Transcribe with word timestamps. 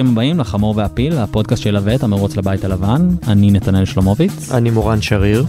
ברוכים 0.00 0.12
הבאים 0.18 0.40
לחמור 0.40 0.74
והפיל, 0.76 1.18
הפודקאסט 1.18 1.62
שילווה 1.62 1.94
את 1.94 2.02
המרוץ 2.02 2.36
לבית 2.36 2.64
הלבן. 2.64 3.08
אני 3.28 3.50
נתנאל 3.50 3.84
שלומוביץ. 3.84 4.52
אני 4.52 4.70
מורן 4.70 5.02
שריר. 5.02 5.44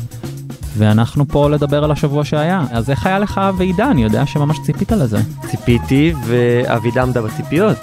ואנחנו 0.77 1.27
פה 1.27 1.49
לדבר 1.49 1.83
על 1.83 1.91
השבוע 1.91 2.25
שהיה. 2.25 2.65
אז 2.71 2.89
איך 2.89 3.05
היה 3.05 3.19
לך 3.19 3.41
ועידה? 3.57 3.91
אני 3.91 4.03
יודע 4.03 4.25
שממש 4.25 4.57
ציפית 4.63 4.91
לזה. 4.91 5.17
ציפיתי, 5.47 6.13
ואבידה 6.25 7.01
עמדה 7.01 7.21
בציפיות. 7.21 7.77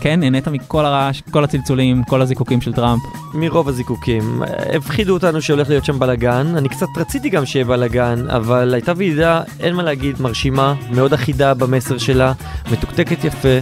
כן, 0.00 0.20
נהנית 0.20 0.48
מכל 0.48 0.84
הרעש, 0.84 1.22
כל 1.30 1.44
הצלצולים, 1.44 2.02
כל 2.04 2.22
הזיקוקים 2.22 2.60
של 2.60 2.72
טראמפ. 2.72 3.02
מרוב 3.34 3.68
הזיקוקים. 3.68 4.42
הפחידו 4.76 5.12
אותנו 5.12 5.42
שהולך 5.42 5.68
להיות 5.68 5.84
שם 5.84 5.98
בלאגן, 5.98 6.56
אני 6.56 6.68
קצת 6.68 6.86
רציתי 6.96 7.28
גם 7.28 7.46
שיהיה 7.46 7.64
בלאגן, 7.64 8.30
אבל 8.30 8.74
הייתה 8.74 8.92
ועידה, 8.96 9.42
אין 9.60 9.74
מה 9.74 9.82
להגיד, 9.82 10.22
מרשימה, 10.22 10.74
מאוד 10.90 11.12
אחידה 11.12 11.54
במסר 11.54 11.98
שלה, 11.98 12.32
מתוקתקת 12.72 13.24
יפה. 13.24 13.58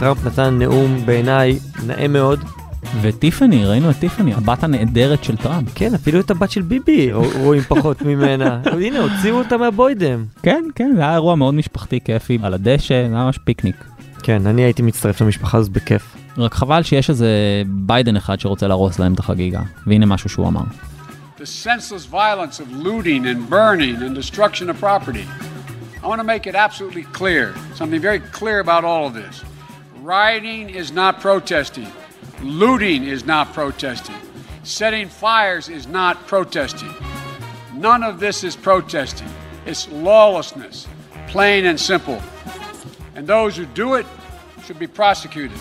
טראמפ 0.00 0.26
נתן 0.26 0.58
נאום 0.58 1.06
בעיניי 1.06 1.58
נאה 1.86 2.08
מאוד. 2.08 2.44
וטיפני, 3.00 3.64
ראינו 3.66 3.90
את 3.90 3.96
טיפני, 3.96 4.34
הבת 4.34 4.64
הנהדרת 4.64 5.24
של 5.24 5.36
טראמפ. 5.36 5.68
כן, 5.74 5.94
אפילו 5.94 6.20
את 6.20 6.30
הבת 6.30 6.50
של 6.50 6.62
ביבי 6.62 7.12
רואים 7.12 7.62
פחות 7.62 8.02
ממנה. 8.08 8.60
הנה, 8.64 8.98
הוציאו 8.98 9.38
אותה 9.38 9.56
מהבוידם. 9.56 10.24
כן, 10.42 10.64
כן, 10.74 10.92
זה 10.96 11.00
היה 11.00 11.14
אירוע 11.14 11.34
מאוד 11.34 11.54
משפחתי 11.54 12.00
כיפי, 12.04 12.38
על 12.42 12.54
הדשא, 12.54 12.88
זה 12.88 12.94
היה 13.14 13.24
ממש 13.24 13.38
פיקניק. 13.38 13.84
כן, 14.22 14.46
אני 14.46 14.62
הייתי 14.62 14.82
מצטרף 14.82 15.20
למשפחה 15.20 15.58
הזאת 15.58 15.72
בכיף. 15.72 16.16
רק 16.38 16.54
חבל 16.54 16.82
שיש 16.82 17.10
איזה 17.10 17.28
ביידן 17.66 18.16
אחד 18.16 18.40
שרוצה 18.40 18.68
להרוס 18.68 18.98
להם 18.98 19.14
את 19.14 19.18
החגיגה, 19.18 19.60
והנה 19.86 20.06
משהו 20.06 20.28
שהוא 20.28 20.48
אמר. 20.48 20.62
The 21.38 21.42
senseless 21.42 22.06
violence 22.12 22.60
of 22.60 22.84
looting 22.86 23.26
and 23.26 23.50
burning 23.50 23.96
and 24.02 24.14
destruction 24.14 24.68
of 24.70 24.80
property. 24.80 25.26
I 26.02 26.06
want 26.06 26.20
to 26.20 26.26
make 26.34 26.46
it 26.46 26.54
absolutely 26.54 27.04
clear, 27.18 27.46
something 27.74 28.00
very 28.00 28.20
clear 28.38 28.58
about 28.60 28.84
all 28.84 29.04
of 29.06 29.14
this. 29.14 29.49
Rioting 30.02 30.70
is 30.70 30.92
not 30.92 31.20
protesting. 31.20 31.86
Looting 32.42 33.04
is 33.04 33.26
not 33.26 33.52
protesting. 33.52 34.16
Setting 34.62 35.08
fires 35.08 35.68
is 35.68 35.86
not 35.86 36.26
protesting. 36.26 36.94
None 37.74 38.02
of 38.02 38.18
this 38.18 38.42
is 38.42 38.56
protesting. 38.56 39.28
It's 39.66 39.88
lawlessness, 39.92 40.86
plain 41.28 41.66
and 41.66 41.78
simple. 41.78 42.18
And 43.14 43.26
those 43.26 43.58
who 43.58 43.66
do 43.66 43.94
it 43.96 44.06
should 44.64 44.78
be 44.78 44.86
prosecuted. 44.86 45.58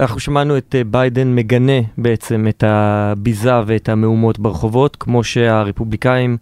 אנחנו 0.00 0.20
שמענו 0.20 0.58
את 0.58 0.74
ביידן 0.86 1.34
מגנה 1.34 1.80
בעצם 1.98 2.46
את 2.48 2.64
הביזה 2.66 3.60
ואת 3.66 3.88
המהומות 3.88 4.38
ברחובות, 4.38 4.96
כמו 4.96 5.24
שהרפובליקאים 5.24 6.36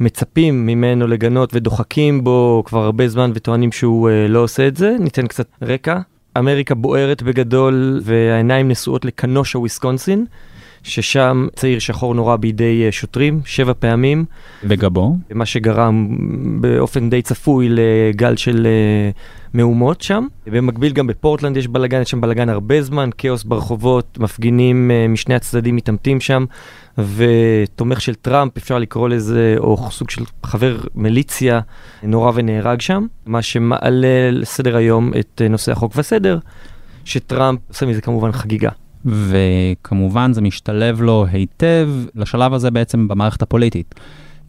מצפים 0.00 0.66
ממנו 0.66 1.06
לגנות 1.06 1.54
ודוחקים 1.54 2.24
בו 2.24 2.62
כבר 2.66 2.84
הרבה 2.84 3.08
זמן 3.08 3.30
וטוענים 3.34 3.72
שהוא 3.72 4.10
uh, 4.10 4.12
לא 4.28 4.38
עושה 4.38 4.66
את 4.66 4.76
זה. 4.76 4.96
ניתן 5.00 5.26
קצת 5.26 5.46
רקע. 5.62 6.00
אמריקה 6.38 6.74
בוערת 6.74 7.22
בגדול 7.22 8.00
והעיניים 8.02 8.68
נשואות 8.68 9.04
לקנושה 9.04 9.58
וויסקונסין. 9.58 10.26
ששם 10.82 11.46
צעיר 11.56 11.78
שחור 11.78 12.14
נורה 12.14 12.36
בידי 12.36 12.86
שוטרים, 12.90 13.40
שבע 13.44 13.72
פעמים. 13.78 14.24
בגבו. 14.64 15.16
מה 15.34 15.46
שגרם 15.46 16.16
באופן 16.60 17.10
די 17.10 17.22
צפוי 17.22 17.68
לגל 17.70 18.36
של 18.36 18.66
מהומות 19.54 20.00
שם. 20.00 20.26
במקביל 20.46 20.92
גם 20.92 21.06
בפורטלנד 21.06 21.56
יש 21.56 21.68
בלאגן, 21.68 22.00
יש 22.00 22.10
שם 22.10 22.20
בלאגן 22.20 22.48
הרבה 22.48 22.82
זמן, 22.82 23.10
כאוס 23.18 23.44
ברחובות, 23.44 24.18
מפגינים 24.18 24.90
משני 25.08 25.34
הצדדים 25.34 25.76
מתעמתים 25.76 26.20
שם, 26.20 26.44
ותומך 26.98 28.00
של 28.00 28.14
טראמפ, 28.14 28.56
אפשר 28.56 28.78
לקרוא 28.78 29.08
לזה, 29.08 29.54
או 29.58 29.90
סוג 29.90 30.10
של 30.10 30.24
חבר 30.42 30.78
מיליציה, 30.94 31.60
נורא 32.02 32.32
ונהרג 32.34 32.80
שם, 32.80 33.06
מה 33.26 33.42
שמעלה 33.42 34.30
לסדר 34.30 34.76
היום 34.76 35.12
את 35.20 35.42
נושא 35.50 35.72
החוק 35.72 35.92
והסדר, 35.96 36.38
שטראמפ 37.04 37.58
עושה 37.68 37.86
מזה 37.86 38.00
כמובן 38.00 38.32
חגיגה. 38.32 38.70
וכמובן 39.04 40.32
זה 40.32 40.40
משתלב 40.40 41.02
לו 41.02 41.26
היטב 41.32 41.88
לשלב 42.14 42.54
הזה 42.54 42.70
בעצם 42.70 43.08
במערכת 43.08 43.42
הפוליטית. 43.42 43.94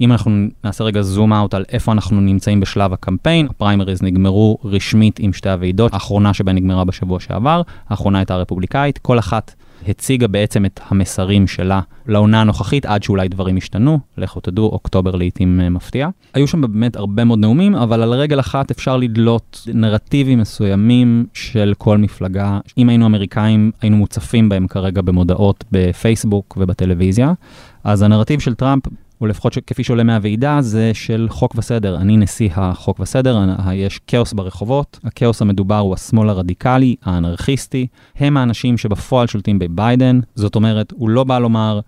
אם 0.02 0.12
אנחנו 0.12 0.32
נעשה 0.64 0.84
רגע 0.84 1.02
זום 1.02 1.34
אאוט 1.34 1.54
על 1.54 1.66
איפה 1.72 1.92
אנחנו 1.92 2.22
נמצאים 2.22 2.60
בשלב 2.60 2.94
הקמפיין, 2.94 3.48
הפריימריז 3.50 4.02
נגמרו 4.02 4.58
רשמית 4.64 5.20
עם 5.20 5.34
שתי 5.34 5.50
הוועידות, 5.50 5.94
האחרונה 5.94 6.34
שבהן 6.34 6.56
נגמרה 6.56 6.86
בשבוע 6.86 7.20
שעבר, 7.20 7.62
האחרונה 7.90 8.18
הייתה 8.18 8.36
רפובליקאית, 8.36 8.98
כל 8.98 9.20
אחת 9.20 9.54
הציגה 9.88 10.28
בעצם 10.28 10.66
את 10.66 10.80
המסרים 10.88 11.48
שלה 11.48 11.82
לעונה 12.08 12.42
הנוכחית, 12.42 12.86
עד 12.86 13.04
שאולי 13.04 13.28
דברים 13.28 13.58
השתנו, 13.58 14.00
לכו 14.18 14.40
תדעו, 14.40 14.66
אוקטובר 14.66 15.16
לעיתים 15.16 15.74
מפתיע. 15.74 16.10
היו 16.34 16.48
שם 16.48 16.62
באמת 16.62 16.96
הרבה 16.96 17.24
מאוד 17.24 17.40
נאומים, 17.40 17.76
אבל 17.76 18.04
על 18.04 18.14
רגל 18.14 18.40
אחת 18.40 18.72
אפשר 18.72 18.98
לדלות 18.98 19.68
נרטיבים 19.74 20.40
מסוימים 20.40 21.26
של 21.34 21.74
כל 21.78 21.98
מפלגה. 21.98 22.60
אם 22.78 22.90
היינו 22.90 23.06
אמריקאים, 23.06 23.72
היינו 23.82 23.98
מוצפים 23.98 24.50
בהם 24.50 24.68
כרגע 24.68 25.02
במודעות 25.02 25.64
בפייסבוק 25.72 26.58
ובטלוויזיה. 26.58 27.34
אז 27.84 28.02
הנרטיב 28.02 28.40
של 28.40 28.56
טראמפ 28.56 28.84
או 29.22 29.28
לפחות 29.28 29.58
כפי 29.68 29.84
שעולה 29.84 30.04
מהוועידה, 30.04 30.58
זה 30.62 30.92
של 30.94 31.28
חוק 31.30 31.56
וסדר. 31.58 31.96
אני 31.98 32.18
נשיא 32.18 32.50
החוק 32.56 33.00
וסדר, 33.00 33.40
יש 33.74 34.00
כאוס 34.08 34.34
ברחובות, 34.34 35.00
הכאוס 35.04 35.42
המדובר 35.42 35.78
הוא 35.78 35.94
השמאל 35.94 36.30
הרדיקלי, 36.30 36.96
האנרכיסטי, 37.04 37.88
הם 38.16 38.38
האנשים 38.38 38.78
שבפועל 38.78 39.28
שולטים 39.28 39.60
בביידן, 39.60 40.20
זאת 40.36 40.56
אומרת, 40.56 40.94
הוא 40.96 41.10
לא 41.10 41.24
בא 41.24 41.40
לומר, 41.40 41.80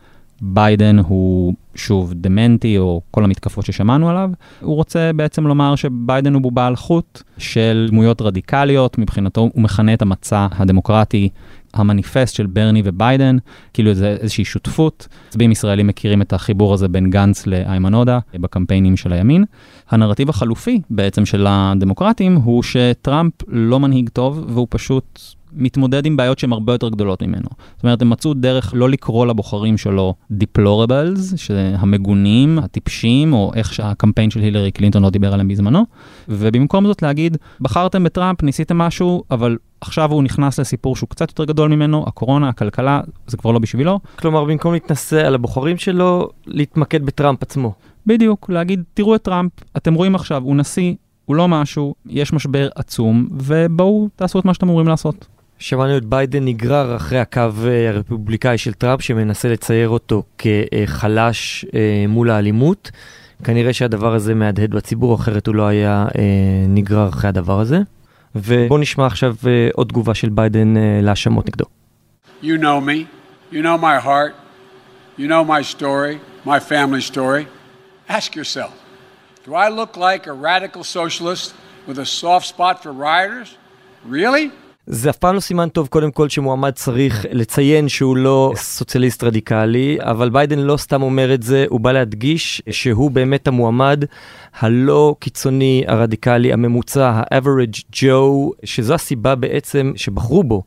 ביידן 0.41 0.99
הוא 0.99 1.53
שוב 1.75 2.13
דמנטי 2.13 2.77
או 2.77 3.01
כל 3.11 3.23
המתקפות 3.23 3.65
ששמענו 3.65 4.09
עליו, 4.09 4.29
הוא 4.61 4.75
רוצה 4.75 5.11
בעצם 5.15 5.47
לומר 5.47 5.75
שביידן 5.75 6.33
הוא 6.33 6.41
בובה 6.41 6.67
על 6.67 6.75
חוט 6.75 7.21
של 7.37 7.87
דמויות 7.89 8.21
רדיקליות, 8.21 8.97
מבחינתו 8.97 9.41
הוא 9.53 9.63
מכנה 9.63 9.93
את 9.93 10.01
המצע 10.01 10.47
הדמוקרטי 10.51 11.29
המניפסט 11.73 12.35
של 12.35 12.47
ברני 12.47 12.81
וביידן, 12.85 13.37
כאילו 13.73 13.93
זה 13.93 14.17
איזושהי 14.19 14.45
שותפות. 14.45 15.07
מצביעים 15.27 15.51
ישראלים 15.51 15.87
מכירים 15.87 16.21
את 16.21 16.33
החיבור 16.33 16.73
הזה 16.73 16.87
בין 16.87 17.09
גנץ 17.09 17.47
לאיימן 17.47 17.93
עודה 17.93 18.19
בקמפיינים 18.33 18.97
של 18.97 19.13
הימין. 19.13 19.45
הנרטיב 19.89 20.29
החלופי 20.29 20.81
בעצם 20.89 21.25
של 21.25 21.45
הדמוקרטים 21.49 22.35
הוא 22.35 22.63
שטראמפ 22.63 23.33
לא 23.47 23.79
מנהיג 23.79 24.09
טוב 24.09 24.45
והוא 24.47 24.67
פשוט 24.69 25.19
מתמודד 25.55 26.05
עם 26.05 26.17
בעיות 26.17 26.39
שהן 26.39 26.51
הרבה 26.51 26.73
יותר 26.73 26.89
גדולות 26.89 27.21
ממנו. 27.21 27.47
זאת 27.75 27.83
אומרת, 27.83 28.01
הם 28.01 28.09
מצאו 28.09 28.33
דרך 28.33 28.73
לא 28.75 28.89
לקרוא 28.89 29.25
לבוחרים 29.25 29.77
שלו 29.77 30.13
Deplorables, 30.31 31.35
שהמגונים, 31.35 32.59
הטיפשים, 32.59 33.33
או 33.33 33.51
איך 33.55 33.73
שהקמפיין 33.73 34.29
של 34.29 34.39
הילרי 34.39 34.71
קלינטון 34.71 35.03
לא 35.03 35.09
דיבר 35.09 35.33
עליהם 35.33 35.47
בזמנו, 35.47 35.85
ובמקום 36.29 36.87
זאת 36.87 37.01
להגיד, 37.01 37.37
בחרתם 37.61 38.03
בטראמפ, 38.03 38.43
ניסיתם 38.43 38.77
משהו, 38.77 39.23
אבל 39.31 39.57
עכשיו 39.83 40.11
הוא 40.11 40.23
נכנס 40.23 40.59
לסיפור 40.59 40.95
שהוא 40.95 41.09
קצת 41.09 41.29
יותר 41.29 41.45
גדול 41.45 41.69
ממנו, 41.75 42.03
הקורונה, 42.07 42.49
הכלכלה, 42.49 43.01
זה 43.27 43.37
כבר 43.37 43.51
לא 43.51 43.59
בשבילו. 43.59 43.99
כלומר, 44.15 44.43
במקום 44.43 44.73
להתנשא 44.73 45.27
על 45.27 45.35
הבוחרים 45.35 45.77
שלו, 45.77 46.29
להתמקד 46.45 47.05
בטראמפ 47.05 47.43
עצמו. 47.43 47.73
בדיוק, 48.05 48.49
להגיד, 48.49 48.83
תראו 48.93 49.15
את 49.15 49.21
טראמפ, 49.21 49.51
אתם 49.77 49.93
רואים 49.93 50.15
עכשיו, 50.15 50.43
הוא 50.43 50.55
נשיא, 50.55 50.93
הוא 51.25 51.35
לא 51.35 51.47
משהו, 51.47 51.95
יש 52.05 52.33
משבר 52.33 52.69
עצום, 52.75 53.27
ובואו 53.31 54.09
תעשו 54.15 54.39
את 54.39 54.45
מה 54.45 54.53
שאתם 54.53 54.67
אמורים 54.67 54.87
לעשות. 54.87 55.27
שמענו 55.59 55.97
את 55.97 56.05
ביידן 56.05 56.45
נגרר 56.45 56.95
אחרי 56.95 57.19
הקו 57.19 57.49
הרפובליקאי 57.89 58.57
של 58.57 58.73
טראמפ 58.73 59.01
שמנסה 59.01 59.49
לצייר 59.49 59.89
אותו 59.89 60.23
כחלש 60.37 61.65
אה, 61.73 62.05
מול 62.07 62.29
האלימות. 62.29 62.91
כנראה 63.43 63.73
שהדבר 63.73 64.13
הזה 64.13 64.33
מהדהד 64.35 64.75
בציבור, 64.75 65.15
אחרת 65.15 65.47
הוא 65.47 65.55
לא 65.55 65.67
היה 65.67 66.05
אה, 66.17 66.21
נגרר 66.67 67.09
אחרי 67.09 67.27
הדבר 67.29 67.59
הזה. 67.59 67.79
ובואו 68.35 68.79
נשמע 68.79 69.05
עכשיו 69.05 69.35
אה, 69.47 69.69
עוד 69.73 69.87
תגובה 69.87 70.13
של 70.13 70.29
ביידן 70.29 70.77
אה, 70.77 70.99
להאשמות 71.01 71.47
נגדו. 71.47 71.65
You 72.43 72.57
know 72.57 72.81
me, 72.81 73.07
you 73.51 73.61
know 73.61 73.77
my 73.77 73.99
heart, 74.05 74.33
you 75.17 75.27
know 75.27 75.43
my 75.43 75.61
story, 75.61 76.19
my 76.45 76.59
family 76.59 77.01
story. 77.01 77.45
Ask 78.09 78.35
yourself, 78.35 78.73
do 79.45 79.53
I 79.55 79.69
look 79.69 79.97
like 79.97 80.27
a 80.27 80.33
radical 80.33 80.83
socialist 80.83 81.53
with 81.87 81.97
a 81.99 82.05
soft 82.05 82.45
spot 82.53 82.83
for 82.83 82.91
rioters? 82.91 83.49
Really? 84.05 84.51
זה 84.87 85.09
אף 85.09 85.17
פעם 85.17 85.35
לא 85.35 85.39
סימן 85.39 85.69
טוב 85.69 85.87
קודם 85.87 86.11
כל 86.11 86.29
שמועמד 86.29 86.71
צריך 86.71 87.25
לציין 87.31 87.89
שהוא 87.89 88.17
לא 88.17 88.53
סוציאליסט 88.77 89.23
רדיקלי, 89.23 89.97
אבל 90.01 90.29
ביידן 90.29 90.59
לא 90.59 90.77
סתם 90.77 91.01
אומר 91.01 91.33
את 91.33 91.43
זה, 91.43 91.65
הוא 91.69 91.79
בא 91.79 91.91
להדגיש 91.91 92.61
שהוא 92.69 93.11
באמת 93.11 93.47
המועמד 93.47 94.05
הלא 94.59 95.15
קיצוני 95.19 95.83
הרדיקלי 95.87 96.53
הממוצע, 96.53 97.09
ה-average 97.09 97.95
Joe, 97.95 98.51
שזו 98.63 98.93
הסיבה 98.93 99.35
בעצם 99.35 99.91
שבחרו 99.95 100.43
בו. 100.43 100.63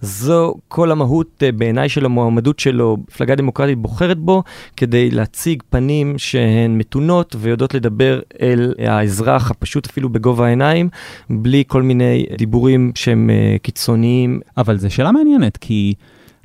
זו 0.00 0.54
כל 0.68 0.90
המהות 0.90 1.42
בעיניי 1.56 1.88
של 1.88 2.04
המועמדות 2.04 2.58
שלו, 2.58 2.96
מפלגה 3.08 3.34
דמוקרטית 3.34 3.78
בוחרת 3.78 4.18
בו 4.18 4.42
כדי 4.76 5.10
להציג 5.10 5.62
פנים 5.70 6.18
שהן 6.18 6.78
מתונות 6.78 7.36
ויודעות 7.38 7.74
לדבר 7.74 8.20
אל 8.40 8.74
האזרח 8.86 9.50
הפשוט 9.50 9.86
אפילו 9.86 10.08
בגובה 10.08 10.46
העיניים, 10.46 10.88
בלי 11.30 11.64
כל 11.66 11.82
מיני 11.82 12.26
דיבורים 12.38 12.92
שהם 12.94 13.30
קיצוניים. 13.62 14.40
אבל 14.56 14.78
זו 14.78 14.94
שאלה 14.94 15.12
מעניינת, 15.12 15.56
כי 15.56 15.94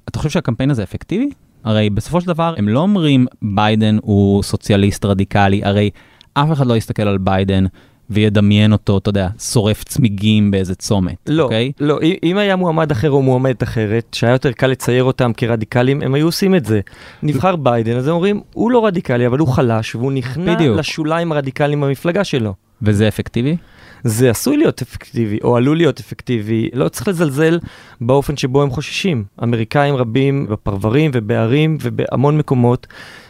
אתה 0.09 0.19
חושב 0.19 0.29
שהקמפיין 0.29 0.71
הזה 0.71 0.83
אפקטיבי? 0.83 1.29
הרי 1.63 1.89
בסופו 1.89 2.21
של 2.21 2.27
דבר 2.27 2.53
הם 2.57 2.69
לא 2.69 2.79
אומרים 2.79 3.25
ביידן 3.41 3.97
הוא 4.01 4.43
סוציאליסט 4.43 5.05
רדיקלי, 5.05 5.61
הרי 5.63 5.89
אף 6.33 6.51
אחד 6.51 6.67
לא 6.67 6.77
יסתכל 6.77 7.03
על 7.03 7.17
ביידן 7.17 7.65
וידמיין 8.09 8.71
אותו, 8.71 8.97
אתה 8.97 9.09
יודע, 9.09 9.27
שורף 9.39 9.83
צמיגים 9.83 10.51
באיזה 10.51 10.75
צומת, 10.75 11.15
לא, 11.27 11.43
אוקיי? 11.43 11.71
לא, 11.79 11.99
אם- 12.01 12.15
אם 12.23 12.37
היה 12.37 12.55
מועמד 12.55 12.91
אחר 12.91 13.11
או 13.11 13.21
מועמדת 13.21 13.63
אחרת, 13.63 14.05
שהיה 14.15 14.33
יותר 14.33 14.51
קל 14.51 14.67
לצייר 14.67 15.03
אותם 15.03 15.31
כרדיקלים, 15.37 16.01
הם 16.01 16.13
היו 16.13 16.25
עושים 16.25 16.55
את 16.55 16.65
זה. 16.65 16.79
נבחר 17.23 17.55
ביידן, 17.55 17.97
אז 17.97 18.07
הם 18.07 18.13
אומרים, 18.13 18.41
הוא 18.53 18.71
לא 18.71 18.85
רדיקלי, 18.85 19.27
אבל 19.27 19.39
הוא 19.39 19.47
חלש, 19.47 19.95
והוא 19.95 20.11
נכנע 20.11 20.55
בדיוק. 20.55 20.77
לשוליים 20.77 21.31
הרדיקליים 21.31 21.81
במפלגה 21.81 22.23
שלו. 22.23 22.53
וזה 22.81 23.07
אפקטיבי? 23.07 23.57
זה 24.03 24.29
עשוי 24.29 24.57
להיות 24.57 24.81
אפקטיבי, 24.81 25.37
או 25.43 25.57
עלול 25.57 25.77
להיות 25.77 25.99
אפקטיבי, 25.99 26.69
לא 26.73 26.89
צריך 26.89 27.07
לזלזל 27.07 27.59
באופן 28.01 28.37
שבו 28.37 28.61
הם 28.63 28.69
חוששים. 28.69 29.23
אמריקאים 29.43 29.95
רבים 29.95 30.47
בפרברים 30.49 31.11
ובערים 31.13 31.77
ובהמון 31.81 32.37
מקומות, 32.37 32.87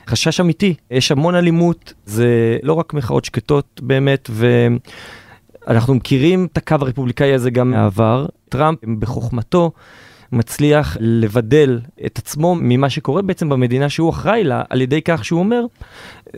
חשש 0.07 0.39
אמיתי, 0.39 0.73
יש 0.91 1.11
המון 1.11 1.35
אלימות, 1.35 1.93
זה 2.05 2.57
לא 2.63 2.73
רק 2.73 2.93
מחאות 2.93 3.25
שקטות 3.25 3.81
באמת, 3.83 4.29
ואנחנו 5.67 5.95
מכירים 5.95 6.47
את 6.51 6.57
הקו 6.57 6.75
הרפובליקאי 6.81 7.33
הזה 7.33 7.49
גם 7.49 7.71
מהעבר. 7.71 8.25
טראמפ 8.49 8.79
בחוכמתו 8.99 9.71
מצליח 10.31 10.97
לבדל 10.99 11.79
את 12.05 12.17
עצמו 12.17 12.55
ממה 12.59 12.89
שקורה 12.89 13.21
בעצם 13.21 13.49
במדינה 13.49 13.89
שהוא 13.89 14.09
אחראי 14.09 14.43
לה, 14.43 14.63
על 14.69 14.81
ידי 14.81 15.01
כך 15.01 15.25
שהוא 15.25 15.39
אומר, 15.39 15.65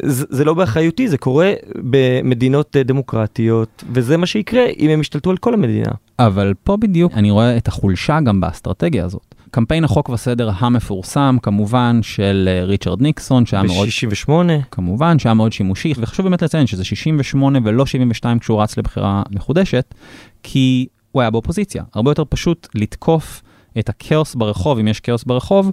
זה, 0.03 0.45
לא 0.45 0.53
באחריותי, 0.53 1.07
זה 1.07 1.17
קורה 1.17 1.53
במדינות 1.75 2.77
אה, 2.77 2.83
דמוקרטיות, 2.83 3.83
וזה 3.93 4.17
מה 4.17 4.25
שיקרה 4.25 4.65
אם 4.79 4.89
הם 4.89 5.01
ישתלטו 5.01 5.29
על 5.29 5.37
כל 5.37 5.53
המדינה. 5.53 5.91
אבל 6.19 6.53
פה 6.63 6.77
בדיוק 6.77 7.13
אני 7.13 7.31
רואה 7.31 7.57
את 7.57 7.67
החולשה 7.67 8.19
גם 8.19 8.41
באסטרטגיה 8.41 9.05
הזאת. 9.05 9.35
קמפיין 9.57 9.83
החוק 9.83 10.09
וסדר 10.09 10.51
המפורסם, 10.57 11.37
כמובן, 11.41 11.99
של 12.03 12.49
אה, 12.51 12.65
ריצ'רד 12.65 13.01
ניקסון, 13.01 13.45
שהיה 13.45 13.63
מאוד... 13.63 13.87
ב-68, 13.87 14.31
כמובן, 14.71 15.19
שהיה 15.19 15.33
מאוד 15.33 15.51
שימושי, 15.51 15.93
וחשוב 15.97 16.23
באמת 16.25 16.41
לציין 16.41 16.67
שזה 16.67 16.83
68 16.83 17.59
ולא 17.63 17.85
72 17.85 18.39
כשהוא 18.39 18.61
רץ 18.61 18.77
לבחירה 18.77 19.23
מחודשת, 19.31 19.95
כי 20.43 20.87
הוא 21.11 21.21
היה 21.21 21.29
באופוזיציה. 21.29 21.83
הרבה 21.93 22.11
יותר 22.11 22.23
פשוט 22.29 22.67
לתקוף 22.75 23.41
את 23.79 23.89
הכאוס 23.89 24.35
ברחוב, 24.35 24.79
אם 24.79 24.87
יש 24.87 24.99
כאוס 24.99 25.23
ברחוב, 25.23 25.71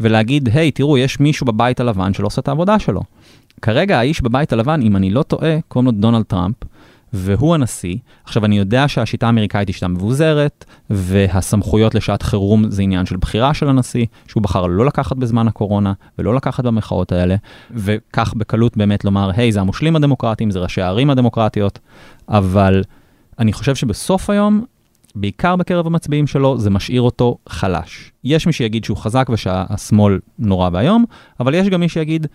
ולהגיד, 0.00 0.48
היי, 0.52 0.70
תראו, 0.70 0.98
יש 0.98 1.20
מישהו 1.20 1.46
בבית 1.46 1.80
הלבן 1.80 2.14
שלא 2.14 2.26
עושה 2.26 2.40
את 2.40 2.48
העבודה 2.48 2.78
שלו. 2.78 3.02
כרגע 3.62 3.98
האיש 3.98 4.20
בבית 4.20 4.52
הלבן, 4.52 4.82
אם 4.82 4.96
אני 4.96 5.10
לא 5.10 5.22
טועה, 5.22 5.58
קוראים 5.68 5.86
לו 5.86 5.92
דונלד 5.92 6.22
טראמפ, 6.22 6.56
והוא 7.12 7.54
הנשיא. 7.54 7.96
עכשיו, 8.24 8.44
אני 8.44 8.58
יודע 8.58 8.88
שהשיטה 8.88 9.26
האמריקאית 9.26 9.68
היא 9.68 9.74
שיטה 9.74 9.88
מבוזרת, 9.88 10.64
והסמכויות 10.90 11.94
לשעת 11.94 12.22
חירום 12.22 12.70
זה 12.70 12.82
עניין 12.82 13.06
של 13.06 13.16
בחירה 13.16 13.54
של 13.54 13.68
הנשיא, 13.68 14.06
שהוא 14.28 14.42
בחר 14.42 14.66
לא 14.66 14.86
לקחת 14.86 15.16
בזמן 15.16 15.48
הקורונה, 15.48 15.92
ולא 16.18 16.34
לקחת 16.34 16.64
במחאות 16.64 17.12
האלה, 17.12 17.36
וכך 17.70 18.34
בקלות 18.36 18.76
באמת 18.76 19.04
לומר, 19.04 19.30
היי, 19.36 19.52
זה 19.52 19.60
המושלים 19.60 19.96
הדמוקרטיים, 19.96 20.50
זה 20.50 20.58
ראשי 20.58 20.82
הערים 20.82 21.10
הדמוקרטיות, 21.10 21.78
אבל 22.28 22.82
אני 23.38 23.52
חושב 23.52 23.74
שבסוף 23.74 24.30
היום, 24.30 24.64
בעיקר 25.14 25.56
בקרב 25.56 25.86
המצביעים 25.86 26.26
שלו, 26.26 26.58
זה 26.58 26.70
משאיר 26.70 27.02
אותו 27.02 27.38
חלש. 27.48 28.12
יש 28.24 28.46
מי 28.46 28.52
שיגיד 28.52 28.84
שהוא 28.84 28.96
חזק 28.96 29.26
ושהשמאל 29.32 30.18
נורא 30.38 30.70
ואיום, 30.72 31.04
אבל 31.40 31.54
יש 31.54 31.68
גם 31.68 31.80
מי 31.80 31.88
שיגיד, 31.88 32.26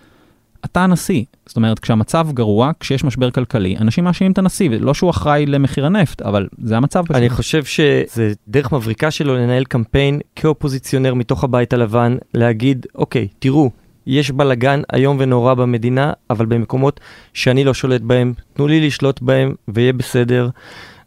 אתה 0.66 0.84
הנשיא. 0.84 1.24
זאת 1.46 1.58
אומרת, 1.58 1.80
כשהמצב 1.80 2.28
גרוע, 2.34 2.72
כשיש 2.80 3.04
משבר 3.04 3.32
כלכלי, 3.32 3.78
אנשים 3.78 4.04
מאשימים 4.04 4.32
את 4.32 4.38
הנשיא, 4.38 4.70
לא 4.70 4.94
שהוא 4.94 5.10
אחראי 5.10 5.46
למחיר 5.46 5.86
הנפט, 5.86 6.22
אבל 6.22 6.48
זה 6.64 6.78
המצב 6.78 7.04
פשוט. 7.04 7.16
אני 7.16 7.30
חושב 7.30 7.64
שזה 7.64 8.34
דרך 8.48 8.72
מבריקה 8.72 9.12
שלו 9.12 9.36
לנהל 9.36 9.64
קמפיין 9.64 10.20
כאופוזיציונר 10.36 11.14
מתוך 11.14 11.44
הבית 11.44 11.74
הלבן, 11.74 12.18
להגיד, 12.34 12.86
אוקיי, 12.96 13.28
תראו, 13.40 13.72
יש 14.08 14.32
בלאגן 14.32 14.82
איום 14.94 15.18
ונורא 15.20 15.54
במדינה, 15.54 16.14
אבל 16.30 16.46
במקומות 16.46 17.00
שאני 17.34 17.64
לא 17.64 17.74
שולט 17.74 18.02
בהם, 18.02 18.34
תנו 18.54 18.68
לי 18.68 18.88
לשלוט 18.88 19.22
בהם 19.22 19.56
ויהיה 19.68 19.94
בסדר. 19.94 20.50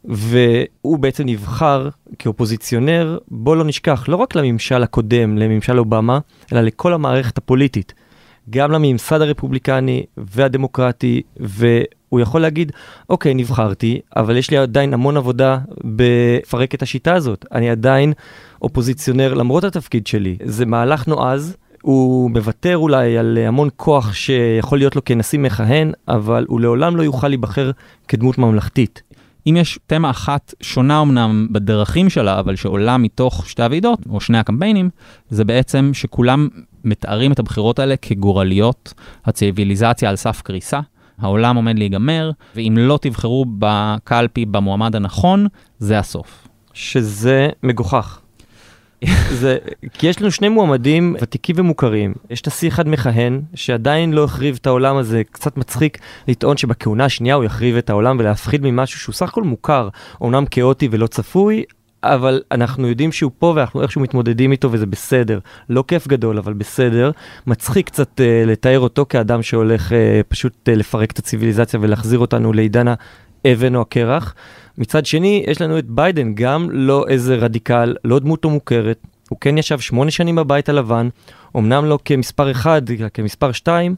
והוא 0.04 0.98
בעצם 0.98 1.24
נבחר 1.26 1.88
כאופוזיציונר, 2.18 3.18
בוא 3.28 3.56
לא 3.56 3.64
נשכח, 3.64 4.04
לא 4.08 4.16
רק 4.16 4.34
לממשל 4.34 4.82
הקודם, 4.82 5.38
לממשל 5.38 5.78
אובמה, 5.78 6.18
אלא 6.52 6.60
לכל 6.60 6.92
המערכת 6.92 7.38
הפוליטית. 7.38 7.94
גם 8.50 8.72
לממסד 8.72 9.20
הרפובליקני 9.20 10.04
והדמוקרטי, 10.16 11.22
והוא 11.36 12.20
יכול 12.20 12.40
להגיד, 12.40 12.72
אוקיי, 13.10 13.34
נבחרתי, 13.34 14.00
אבל 14.16 14.36
יש 14.36 14.50
לי 14.50 14.56
עדיין 14.56 14.94
המון 14.94 15.16
עבודה 15.16 15.58
בפרק 15.84 16.74
את 16.74 16.82
השיטה 16.82 17.14
הזאת. 17.14 17.44
אני 17.52 17.70
עדיין 17.70 18.12
אופוזיציונר 18.62 19.34
למרות 19.34 19.64
התפקיד 19.64 20.06
שלי. 20.06 20.36
זה 20.44 20.66
מהלך 20.66 21.08
נועז. 21.08 21.56
הוא 21.82 22.30
מוותר 22.30 22.76
אולי 22.76 23.18
על 23.18 23.38
המון 23.38 23.68
כוח 23.76 24.12
שיכול 24.12 24.78
להיות 24.78 24.96
לו 24.96 25.04
כנשיא 25.04 25.38
מכהן, 25.38 25.92
אבל 26.08 26.44
הוא 26.48 26.60
לעולם 26.60 26.96
לא 26.96 27.02
יוכל 27.02 27.28
להיבחר 27.28 27.70
כדמות 28.08 28.38
ממלכתית. 28.38 29.02
אם 29.46 29.56
יש 29.56 29.78
תמה 29.86 30.10
אחת 30.10 30.54
שונה 30.62 31.02
אמנם 31.02 31.46
בדרכים 31.50 32.10
שלה, 32.10 32.40
אבל 32.40 32.56
שעולה 32.56 32.96
מתוך 32.96 33.48
שתי 33.48 33.62
הוועידות, 33.62 33.98
או 34.10 34.20
שני 34.20 34.38
הקמפיינים, 34.38 34.90
זה 35.30 35.44
בעצם 35.44 35.90
שכולם 35.92 36.48
מתארים 36.84 37.32
את 37.32 37.38
הבחירות 37.38 37.78
האלה 37.78 37.96
כגורליות, 37.96 38.94
הציוויליזציה 39.24 40.10
על 40.10 40.16
סף 40.16 40.42
קריסה, 40.42 40.80
העולם 41.18 41.56
עומד 41.56 41.78
להיגמר, 41.78 42.30
ואם 42.56 42.74
לא 42.78 42.98
תבחרו 43.02 43.46
בקלפי 43.58 44.46
במועמד 44.46 44.96
הנכון, 44.96 45.46
זה 45.78 45.98
הסוף. 45.98 46.48
שזה 46.72 47.48
מגוחך. 47.62 48.20
זה, 49.40 49.58
כי 49.92 50.06
יש 50.06 50.20
לנו 50.20 50.30
שני 50.30 50.48
מועמדים 50.48 51.16
ותיקים 51.20 51.56
ומוכרים. 51.58 52.14
יש 52.30 52.46
נשיא 52.46 52.68
אחד 52.68 52.88
מכהן, 52.88 53.40
שעדיין 53.54 54.12
לא 54.12 54.24
החריב 54.24 54.58
את 54.60 54.66
העולם 54.66 54.96
הזה, 54.96 55.22
קצת 55.30 55.56
מצחיק 55.56 55.98
לטעון 56.28 56.56
שבכהונה 56.56 57.04
השנייה 57.04 57.34
הוא 57.34 57.44
יחריב 57.44 57.76
את 57.76 57.90
העולם 57.90 58.16
ולהפחיד 58.18 58.62
ממשהו 58.62 59.00
שהוא 59.00 59.12
סך 59.12 59.28
הכל 59.28 59.42
מוכר, 59.42 59.88
אומנם 60.20 60.44
כאוטי 60.46 60.88
ולא 60.90 61.06
צפוי, 61.06 61.64
אבל 62.04 62.42
אנחנו 62.52 62.88
יודעים 62.88 63.12
שהוא 63.12 63.30
פה 63.38 63.52
ואנחנו 63.56 63.82
איכשהו 63.82 64.00
מתמודדים 64.00 64.52
איתו 64.52 64.72
וזה 64.72 64.86
בסדר. 64.86 65.38
לא 65.68 65.84
כיף 65.88 66.08
גדול, 66.08 66.38
אבל 66.38 66.52
בסדר. 66.52 67.10
מצחיק 67.46 67.86
קצת 67.86 68.20
uh, 68.20 68.48
לתאר 68.48 68.80
אותו 68.80 69.06
כאדם 69.08 69.42
שהולך 69.42 69.92
uh, 69.92 69.94
פשוט 70.28 70.68
uh, 70.68 70.72
לפרק 70.72 71.10
את 71.10 71.18
הציוויליזציה 71.18 71.80
ולהחזיר 71.82 72.18
אותנו 72.18 72.52
לעידן 72.52 72.86
האבן 73.44 73.74
או 73.74 73.80
הקרח. 73.80 74.34
מצד 74.78 75.06
שני, 75.06 75.44
יש 75.46 75.62
לנו 75.62 75.78
את 75.78 75.86
ביידן, 75.86 76.34
גם 76.34 76.68
לא 76.70 77.04
איזה 77.08 77.36
רדיקל, 77.36 77.94
לא 78.04 78.18
דמות 78.18 78.44
לא 78.44 78.50
מוכרת. 78.50 78.98
הוא 79.28 79.38
כן 79.40 79.58
ישב 79.58 79.78
שמונה 79.78 80.10
שנים 80.10 80.36
בבית 80.36 80.68
הלבן, 80.68 81.08
אמנם 81.56 81.84
לא 81.84 81.98
כמספר 82.04 82.50
אחד, 82.50 82.82
כמספר 83.14 83.52
שתיים, 83.52 83.94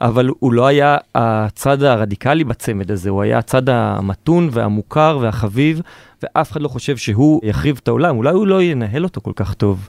אבל 0.00 0.30
הוא 0.38 0.52
לא 0.52 0.66
היה 0.66 0.96
הצד 1.14 1.82
הרדיקלי 1.82 2.44
בצמד 2.44 2.90
הזה, 2.90 3.10
הוא 3.10 3.22
היה 3.22 3.38
הצד 3.38 3.68
המתון 3.68 4.48
והמוכר 4.52 5.18
והחביב, 5.20 5.80
ואף 6.22 6.52
אחד 6.52 6.60
לא 6.60 6.68
חושב 6.68 6.96
שהוא 6.96 7.40
יחריב 7.44 7.80
את 7.82 7.88
העולם, 7.88 8.16
אולי 8.16 8.32
הוא 8.32 8.46
לא 8.46 8.62
ינהל 8.62 9.04
אותו 9.04 9.20
כל 9.20 9.32
כך 9.36 9.54
טוב. 9.54 9.88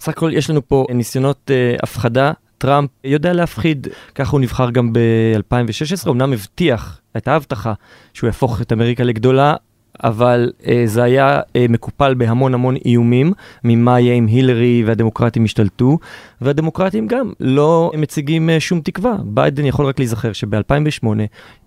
סך 0.00 0.08
הכל 0.08 0.30
יש 0.34 0.50
לנו 0.50 0.68
פה 0.68 0.86
ניסיונות 0.90 1.50
אה, 1.50 1.76
הפחדה, 1.82 2.32
טראמפ 2.58 2.90
יודע 3.04 3.32
להפחיד, 3.32 3.88
ככה 4.14 4.32
הוא 4.32 4.40
נבחר 4.40 4.70
גם 4.70 4.92
ב-2016, 4.92 6.10
אמנם 6.10 6.32
הבטיח, 6.32 7.00
הייתה 7.14 7.34
הבטחה 7.36 7.72
שהוא 8.14 8.28
יהפוך 8.28 8.60
את 8.62 8.72
אמריקה 8.72 9.04
לגדולה, 9.04 9.54
אבל 10.02 10.52
אה, 10.66 10.82
זה 10.86 11.02
היה 11.02 11.40
אה, 11.56 11.66
מקופל 11.68 12.14
בהמון 12.14 12.54
המון 12.54 12.76
איומים, 12.86 13.32
ממה 13.64 14.00
יהיה 14.00 14.14
אם 14.14 14.26
הילרי 14.26 14.82
והדמוקרטים 14.86 15.44
ישתלטו, 15.44 15.98
והדמוקרטים 16.40 17.06
גם 17.06 17.32
לא 17.40 17.92
מציגים 17.96 18.50
אה, 18.50 18.60
שום 18.60 18.80
תקווה. 18.80 19.16
ביידן 19.24 19.66
יכול 19.66 19.86
רק 19.86 19.98
להיזכר 19.98 20.32
שב-2008 20.32 21.06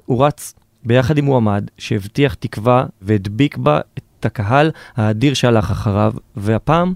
הוא 0.05 0.25
רץ 0.25 0.53
ביחד 0.87 1.17
עם 1.17 1.25
מועמד 1.25 1.65
שהבטיח 1.77 2.33
תקווה 2.33 2.85
והדביק 3.01 3.57
בה 3.57 3.79
את 3.97 4.25
הקהל 4.25 4.71
האדיר 4.95 5.33
שהלך 5.33 5.71
אחריו, 5.71 6.13
והפעם 6.35 6.93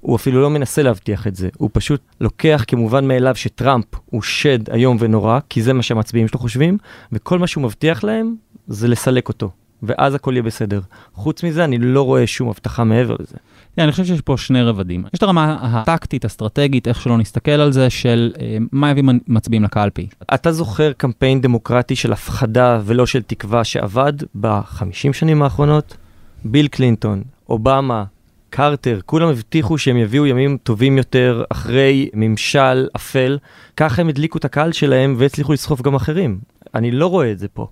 הוא 0.00 0.16
אפילו 0.16 0.40
לא 0.40 0.50
מנסה 0.50 0.82
להבטיח 0.82 1.26
את 1.26 1.36
זה, 1.36 1.48
הוא 1.56 1.70
פשוט 1.72 2.00
לוקח 2.20 2.64
כמובן 2.66 3.08
מאליו 3.08 3.34
שטראמפ 3.34 3.84
הוא 4.06 4.22
שד 4.22 4.70
איום 4.70 4.96
ונורא, 5.00 5.38
כי 5.48 5.62
זה 5.62 5.72
מה 5.72 5.82
שהמצביעים 5.82 6.28
שלו 6.28 6.40
חושבים, 6.40 6.78
וכל 7.12 7.38
מה 7.38 7.46
שהוא 7.46 7.64
מבטיח 7.64 8.04
להם 8.04 8.34
זה 8.66 8.88
לסלק 8.88 9.28
אותו. 9.28 9.50
ואז 9.82 10.14
הכל 10.14 10.32
יהיה 10.32 10.42
בסדר. 10.42 10.80
חוץ 11.14 11.44
מזה, 11.44 11.64
אני 11.64 11.78
לא 11.78 12.02
רואה 12.02 12.26
שום 12.26 12.48
הבטחה 12.48 12.84
מעבר 12.84 13.16
לזה. 13.20 13.36
Yeah, 13.36 13.82
אני 13.82 13.90
חושב 13.90 14.04
שיש 14.04 14.20
פה 14.20 14.36
שני 14.36 14.62
רבדים. 14.62 15.04
יש 15.14 15.18
את 15.18 15.22
הרמה 15.22 15.58
הטקטית, 15.62 16.24
אסטרטגית, 16.24 16.88
איך 16.88 17.00
שלא 17.00 17.18
נסתכל 17.18 17.50
על 17.50 17.72
זה, 17.72 17.90
של 17.90 18.32
אה, 18.40 18.56
מה 18.72 18.90
יביא 18.90 19.02
מצביעים 19.28 19.64
לקלפי. 19.64 20.08
אתה 20.34 20.52
זוכר 20.52 20.92
קמפיין 20.92 21.40
דמוקרטי 21.40 21.96
של 21.96 22.12
הפחדה 22.12 22.80
ולא 22.84 23.06
של 23.06 23.22
תקווה 23.22 23.64
שעבד 23.64 24.12
בחמישים 24.34 25.12
שנים 25.12 25.42
האחרונות? 25.42 25.96
ביל 26.44 26.68
קלינטון, 26.68 27.22
אובמה, 27.48 28.04
קרטר, 28.50 29.00
כולם 29.06 29.28
הבטיחו 29.28 29.78
שהם 29.78 29.96
יביאו 29.96 30.26
ימים 30.26 30.58
טובים 30.62 30.98
יותר 30.98 31.44
אחרי 31.48 32.08
ממשל 32.14 32.86
אפל. 32.96 33.38
ככה 33.76 34.02
הם 34.02 34.08
הדליקו 34.08 34.38
את 34.38 34.44
הקהל 34.44 34.72
שלהם 34.72 35.14
והצליחו 35.18 35.52
לסחוף 35.52 35.82
גם 35.82 35.94
אחרים. 35.94 36.38
אני 36.74 36.90
לא 36.90 37.06
רואה 37.06 37.32
את 37.32 37.38
זה 37.38 37.48
פה. 37.48 37.66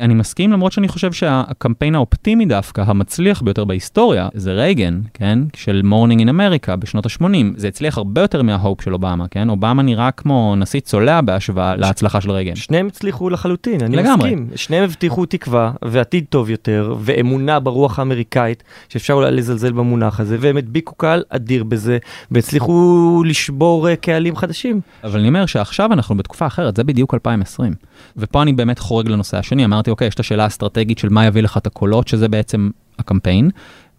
אני 0.00 0.14
מסכים, 0.14 0.52
למרות 0.52 0.72
שאני 0.72 0.88
חושב 0.88 1.12
שהקמפיין 1.12 1.94
האופטימי 1.94 2.46
דווקא, 2.46 2.84
המצליח 2.86 3.42
ביותר 3.42 3.64
בהיסטוריה, 3.64 4.28
זה 4.34 4.52
רייגן, 4.52 5.00
כן? 5.14 5.38
של 5.56 5.80
Morning 5.84 6.20
in 6.20 6.28
America 6.28 6.76
בשנות 6.76 7.06
ה-80. 7.06 7.24
זה 7.56 7.68
הצליח 7.68 7.98
הרבה 7.98 8.20
יותר 8.20 8.42
מההופ 8.42 8.80
של 8.80 8.92
אובמה, 8.94 9.28
כן? 9.30 9.50
אובמה 9.50 9.82
נראה 9.82 10.10
כמו 10.10 10.54
נשיא 10.56 10.80
צולע 10.80 11.20
בהשוואה 11.20 11.74
ש... 11.76 11.80
להצלחה 11.80 12.20
של 12.20 12.30
רייגן. 12.30 12.56
שניהם 12.56 12.86
הצליחו 12.86 13.30
לחלוטין, 13.30 13.80
אני 13.82 13.96
לגמרי. 13.96 14.30
מסכים. 14.30 14.48
שניהם 14.56 14.84
הבטיחו 14.84 15.26
תקווה 15.26 15.72
ועתיד 15.84 16.24
טוב 16.28 16.50
יותר, 16.50 16.94
ואמונה 17.00 17.60
ברוח 17.60 17.98
האמריקאית, 17.98 18.62
שאפשר 18.88 19.14
אולי 19.14 19.30
לזלזל 19.30 19.72
במונח 19.72 20.20
הזה, 20.20 20.36
והם 20.40 20.56
הדביקו 20.56 20.94
קהל 20.94 21.22
אדיר 21.28 21.64
בזה, 21.64 21.98
והצליחו 22.30 23.22
לשבור 23.26 23.88
אה, 23.88 23.96
קהלים 23.96 24.36
חדשים. 24.36 24.80
אבל 25.04 25.18
אני 25.18 25.28
אומר 25.28 25.46
שעכשיו 25.46 25.92
אנחנו 25.92 26.16
בתקופה 26.16 26.46
אחרת, 26.46 26.76
זה 26.76 26.84
בדיוק 26.84 27.14
2020. 27.14 27.74
ופה 28.16 28.42
אני 28.42 28.52
באמת 28.52 28.78
חורג 28.78 29.08
לנושא 29.08 29.38
השני, 29.38 29.64
אמרתי, 29.64 29.87
אוקיי, 29.90 30.08
יש 30.08 30.14
את 30.14 30.20
השאלה 30.20 30.44
האסטרטגית 30.44 30.98
של 30.98 31.08
מה 31.08 31.26
יביא 31.26 31.42
לך 31.42 31.56
את 31.56 31.66
הקולות, 31.66 32.08
שזה 32.08 32.28
בעצם 32.28 32.70
הקמפיין, 32.98 33.50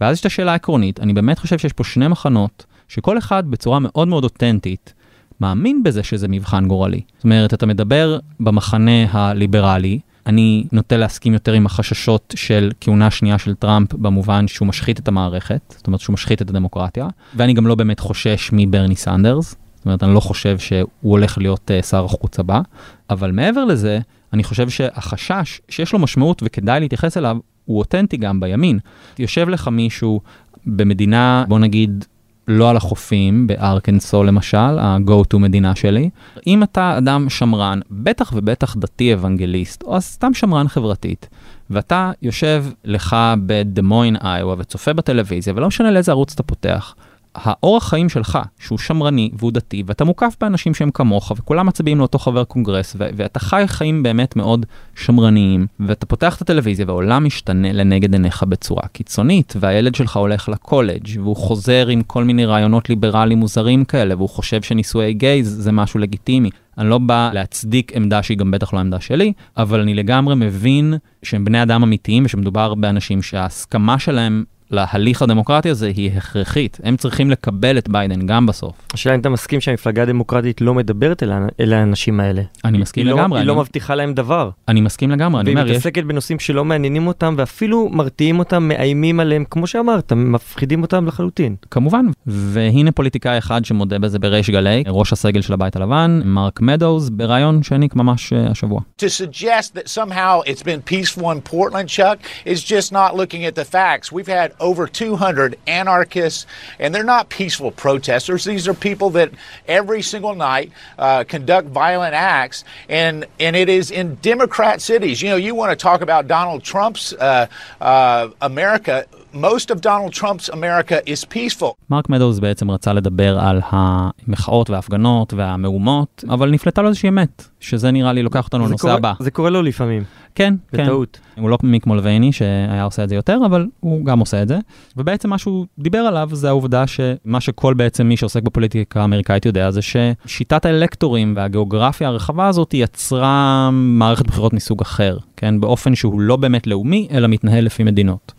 ואז 0.01 0.13
יש 0.13 0.21
את 0.21 0.25
השאלה 0.25 0.51
העקרונית, 0.51 0.99
אני 0.99 1.13
באמת 1.13 1.39
חושב 1.39 1.57
שיש 1.57 1.73
פה 1.73 1.83
שני 1.83 2.07
מחנות, 2.07 2.65
שכל 2.87 3.17
אחד 3.17 3.47
בצורה 3.47 3.79
מאוד 3.79 4.07
מאוד 4.07 4.23
אותנטית, 4.23 4.93
מאמין 5.41 5.83
בזה 5.83 6.03
שזה 6.03 6.27
מבחן 6.27 6.67
גורלי. 6.67 7.01
זאת 7.17 7.23
אומרת, 7.23 7.53
אתה 7.53 7.65
מדבר 7.65 8.19
במחנה 8.39 9.05
הליברלי, 9.11 9.99
אני 10.25 10.63
נוטה 10.71 10.97
להסכים 10.97 11.33
יותר 11.33 11.53
עם 11.53 11.65
החששות 11.65 12.33
של 12.37 12.71
כהונה 12.81 13.11
שנייה 13.11 13.37
של 13.37 13.55
טראמפ 13.55 13.93
במובן 13.93 14.47
שהוא 14.47 14.67
משחית 14.67 14.99
את 14.99 15.07
המערכת, 15.07 15.61
זאת 15.77 15.87
אומרת 15.87 15.99
שהוא 15.99 16.13
משחית 16.13 16.41
את 16.41 16.49
הדמוקרטיה, 16.49 17.07
ואני 17.35 17.53
גם 17.53 17.67
לא 17.67 17.75
באמת 17.75 17.99
חושש 17.99 18.49
מברני 18.53 18.95
סנדרס, 18.95 19.55
זאת 19.75 19.85
אומרת, 19.85 20.03
אני 20.03 20.13
לא 20.13 20.19
חושב 20.19 20.57
שהוא 20.57 20.87
הולך 21.01 21.37
להיות 21.37 21.71
uh, 21.71 21.85
שר 21.85 22.05
החוץ 22.05 22.39
הבא, 22.39 22.61
אבל 23.09 23.31
מעבר 23.31 23.65
לזה, 23.65 23.99
אני 24.33 24.43
חושב 24.43 24.69
שהחשש 24.69 25.61
שיש 25.69 25.93
לו 25.93 25.99
משמעות 25.99 26.41
וכדאי 26.45 26.79
להתייחס 26.79 27.17
אליו, 27.17 27.37
הוא 27.65 27.79
אותנטי 27.79 28.17
גם 28.17 28.39
בימין. 28.39 28.79
יושב 29.19 29.49
לך 29.49 29.67
מישהו 29.67 30.21
במדינה, 30.65 31.45
בוא 31.47 31.59
נגיד, 31.59 32.05
לא 32.47 32.69
על 32.69 32.77
החופים, 32.77 33.47
בארקנסו 33.47 34.23
למשל, 34.23 34.57
ה-go 34.57 35.33
to 35.33 35.37
מדינה 35.37 35.75
שלי. 35.75 36.09
אם 36.47 36.63
אתה 36.63 36.97
אדם 36.97 37.29
שמרן, 37.29 37.79
בטח 37.91 38.33
ובטח 38.35 38.75
דתי 38.77 39.13
אוונגליסט, 39.13 39.83
או 39.83 40.01
סתם 40.01 40.33
שמרן 40.33 40.67
חברתית, 40.67 41.29
ואתה 41.69 42.11
יושב 42.21 42.65
לך 42.85 43.15
בדמוין 43.45 44.15
איואה 44.15 44.55
וצופה 44.57 44.93
בטלוויזיה, 44.93 45.53
ולא 45.55 45.67
משנה 45.67 45.91
לאיזה 45.91 46.11
ערוץ 46.11 46.33
אתה 46.33 46.43
פותח, 46.43 46.95
האורח 47.35 47.89
חיים 47.89 48.09
שלך, 48.09 48.39
שהוא 48.59 48.77
שמרני 48.77 49.29
והוא 49.33 49.51
דתי, 49.51 49.83
ואתה 49.85 50.05
מוקף 50.05 50.35
באנשים 50.41 50.73
שהם 50.73 50.91
כמוך, 50.91 51.31
וכולם 51.37 51.65
מצביעים 51.65 51.97
לאותו 51.99 52.19
חבר 52.19 52.43
קונגרס, 52.43 52.95
ו- 52.99 53.09
ואתה 53.15 53.39
חי 53.39 53.63
חיים 53.67 54.03
באמת 54.03 54.35
מאוד 54.35 54.65
שמרניים, 54.95 55.67
ואתה 55.79 56.05
פותח 56.05 56.35
את 56.35 56.41
הטלוויזיה 56.41 56.85
והעולם 56.87 57.25
משתנה 57.25 57.73
לנגד 57.73 58.13
עיניך 58.13 58.43
בצורה 58.43 58.87
קיצונית, 58.87 59.53
והילד 59.59 59.95
שלך 59.95 60.17
הולך 60.17 60.49
לקולג' 60.49 61.07
והוא 61.23 61.35
חוזר 61.35 61.87
עם 61.87 62.03
כל 62.03 62.23
מיני 62.23 62.45
רעיונות 62.45 62.89
ליברליים 62.89 63.39
מוזרים 63.39 63.85
כאלה, 63.85 64.15
והוא 64.15 64.29
חושב 64.29 64.61
שנישואי 64.61 65.13
גייז 65.13 65.55
זה 65.59 65.71
משהו 65.71 65.99
לגיטימי. 65.99 66.49
אני 66.77 66.89
לא 66.89 66.97
בא 66.97 67.29
להצדיק 67.33 67.91
עמדה 67.95 68.23
שהיא 68.23 68.37
גם 68.37 68.51
בטח 68.51 68.73
לא 68.73 68.79
עמדה 68.79 68.99
שלי, 68.99 69.33
אבל 69.57 69.79
אני 69.79 69.93
לגמרי 69.93 70.35
מבין 70.35 70.93
שהם 71.23 71.45
בני 71.45 71.63
אדם 71.63 71.83
אמיתיים 71.83 72.25
ושמדובר 72.25 72.75
באנשים 72.75 73.21
שההסכמה 73.21 73.99
שלהם 73.99 74.43
להליך 74.71 75.21
הדמוקרטי 75.21 75.69
הזה 75.69 75.87
היא 75.95 76.11
הכרחית. 76.17 76.77
הם 76.83 76.97
צריכים 76.97 77.31
לקבל 77.31 77.77
את 77.77 77.89
ביידן 77.89 78.25
גם 78.25 78.45
בסוף. 78.45 78.73
השאלה 78.93 79.15
אם 79.15 79.19
אתה 79.19 79.29
מסכים 79.29 79.61
שהמפלגה 79.61 80.03
הדמוקרטית 80.03 80.61
לא 80.61 80.73
מדברת 80.73 81.23
אל, 81.23 81.31
אל 81.59 81.73
האנשים 81.73 82.19
האלה. 82.19 82.41
אני 82.65 82.77
מסכים 82.77 83.07
היא 83.07 83.13
לגמרי. 83.13 83.29
לא, 83.29 83.35
היא 83.35 83.41
אני... 83.41 83.47
לא 83.47 83.55
מבטיחה 83.55 83.95
להם 83.95 84.13
דבר. 84.13 84.49
אני 84.67 84.81
מסכים 84.81 85.11
לגמרי, 85.11 85.41
אני 85.41 85.49
והיא 85.49 85.57
אומר, 85.57 85.71
יש... 85.71 85.77
מתעסקת 85.77 86.03
בנושאים 86.03 86.39
שלא 86.39 86.65
מעניינים 86.65 87.07
אותם, 87.07 87.35
ואפילו 87.37 87.89
מרתיעים 87.89 88.39
אותם, 88.39 88.67
מאיימים 88.67 89.19
עליהם, 89.19 89.45
כמו 89.49 89.67
שאמרת, 89.67 90.13
מפחידים 90.13 90.81
אותם 90.81 91.07
לחלוטין. 91.07 91.55
כמובן, 91.71 92.05
והנה 92.27 92.91
פוליטיקאי 92.91 93.37
אחד 93.37 93.65
שמודה 93.65 93.99
בזה 93.99 94.19
בריש 94.19 94.49
גלי, 94.49 94.83
ראש 94.87 95.13
הסגל 95.13 95.41
של 95.41 95.53
הבית 95.53 95.75
הלבן, 95.75 96.21
מרק 96.25 96.61
מדוז, 96.61 97.09
בריאיון 97.09 97.63
שהעניק 97.63 97.95
ממש 97.95 98.33
uh, 98.33 98.51
השבוע. 98.51 98.81
To 99.01 99.05
suggest 99.05 99.73
that 99.75 99.87
somehow 99.87 100.41
it's 100.45 100.63
been 100.63 100.81
peaceful 100.93 101.31
in 101.31 101.41
Portland, 101.51 101.89
Chuck, 101.89 102.19
is 102.45 102.63
just 102.63 102.91
not 102.91 103.15
looking 103.15 103.45
at 103.45 103.55
the 103.55 103.65
facts. 103.65 104.11
We've 104.11 104.27
had 104.27 104.58
over 104.59 104.87
200 104.87 105.57
anarchists, 105.67 106.45
and 106.79 106.93
they're 106.93 107.03
not 107.03 107.29
peaceful 107.29 107.71
protesters. 107.71 108.43
These 108.43 108.67
are 108.67 108.73
people 108.73 109.09
that 109.11 109.31
every 109.67 110.01
single 110.01 110.35
night 110.35 110.71
uh, 110.97 111.23
conduct 111.23 111.69
violent 111.69 112.13
acts, 112.13 112.63
and, 112.87 113.25
and 113.39 113.55
it 113.55 113.69
is 113.69 113.91
in 113.91 114.15
Democrat 114.15 114.81
cities. 114.81 115.21
You 115.21 115.29
know, 115.29 115.35
you 115.35 115.55
want 115.55 115.71
to 115.71 115.81
talk 115.81 116.01
about 116.01 116.27
Donald 116.27 116.63
Trump's 116.63 117.13
uh, 117.13 117.47
uh, 117.81 118.29
America. 118.41 119.05
Most 119.33 119.69
of 119.69 119.81
Donald 119.81 120.13
Trump's 120.19 120.49
America 120.49 120.95
is 121.05 121.25
peaceful. 121.33 121.73
מרק 121.89 122.09
מדוז 122.09 122.39
בעצם 122.39 122.71
רצה 122.71 122.93
לדבר 122.93 123.39
על 123.39 123.61
המחאות 123.69 124.69
וההפגנות 124.69 125.33
והמהומות, 125.33 126.23
אבל 126.29 126.49
נפלטה 126.49 126.81
לו 126.81 126.87
איזושהי 126.87 127.09
אמת, 127.09 127.43
שזה 127.59 127.91
נראה 127.91 128.13
לי 128.13 128.23
לוקח 128.23 128.45
אותנו 128.45 128.65
לנושא 128.65 128.91
הבא. 128.91 129.13
זה 129.19 129.31
קורה 129.31 129.49
לו 129.49 129.61
לפעמים, 129.61 130.03
כן, 130.35 130.55
כן. 130.71 130.83
בטעות. 130.83 131.19
הוא 131.37 131.49
לא 131.49 131.57
מיק 131.63 131.85
מולבייני 131.85 132.31
שהיה 132.33 132.83
עושה 132.83 133.03
את 133.03 133.09
זה 133.09 133.15
יותר, 133.15 133.37
אבל 133.45 133.67
הוא 133.79 134.05
גם 134.05 134.19
עושה 134.19 134.41
את 134.41 134.47
זה. 134.47 134.59
ובעצם 134.97 135.29
מה 135.29 135.37
שהוא 135.37 135.65
דיבר 135.79 135.99
עליו 135.99 136.29
זה 136.33 136.47
העובדה 136.49 136.87
שמה 136.87 137.41
שכל 137.41 137.73
בעצם 137.73 138.07
מי 138.07 138.17
שעוסק 138.17 138.43
בפוליטיקה 138.43 139.01
האמריקאית 139.01 139.45
יודע 139.45 139.71
זה 139.71 139.79
ששיטת 139.81 140.65
האלקטורים 140.65 141.33
והגיאוגרפיה 141.35 142.07
הרחבה 142.07 142.47
הזאת 142.47 142.73
יצרה 142.73 143.69
מערכת 143.71 144.27
בחירות 144.27 144.53
מסוג 144.53 144.81
אחר, 144.81 145.17
כן? 145.37 145.59
באופן 145.59 145.95
שהוא 145.95 146.21
לא 146.21 146.35
באמת 146.35 146.67
לאומי, 146.67 147.07
אלא 147.11 147.27
מתנהל 147.27 147.65
לפי 147.65 147.83
מדינות. 147.83 148.33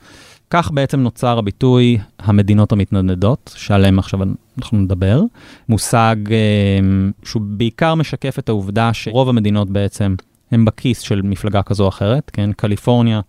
כך 0.51 0.71
בעצם 0.71 1.01
נוצר 1.01 1.39
הביטוי 1.39 1.99
המדינות 2.19 2.73
המתנדנדות, 2.73 3.55
שעליהם 3.57 3.99
עכשיו 3.99 4.21
אנחנו 4.59 4.79
נדבר. 4.79 5.23
מושג 5.69 6.17
אה, 6.31 6.37
שהוא 7.25 7.43
בעיקר 7.43 7.95
משקף 7.95 8.39
את 8.39 8.49
העובדה 8.49 8.93
שרוב 8.93 9.29
המדינות 9.29 9.71
בעצם 9.71 10.15
הם 10.51 10.65
בכיס 10.65 11.01
של 11.01 11.23
מפלגה 11.23 11.63
כזו 11.63 11.85
או 11.85 11.89
אחרת, 11.89 12.31
כן? 12.33 12.53
קליפורניה, 12.53 13.21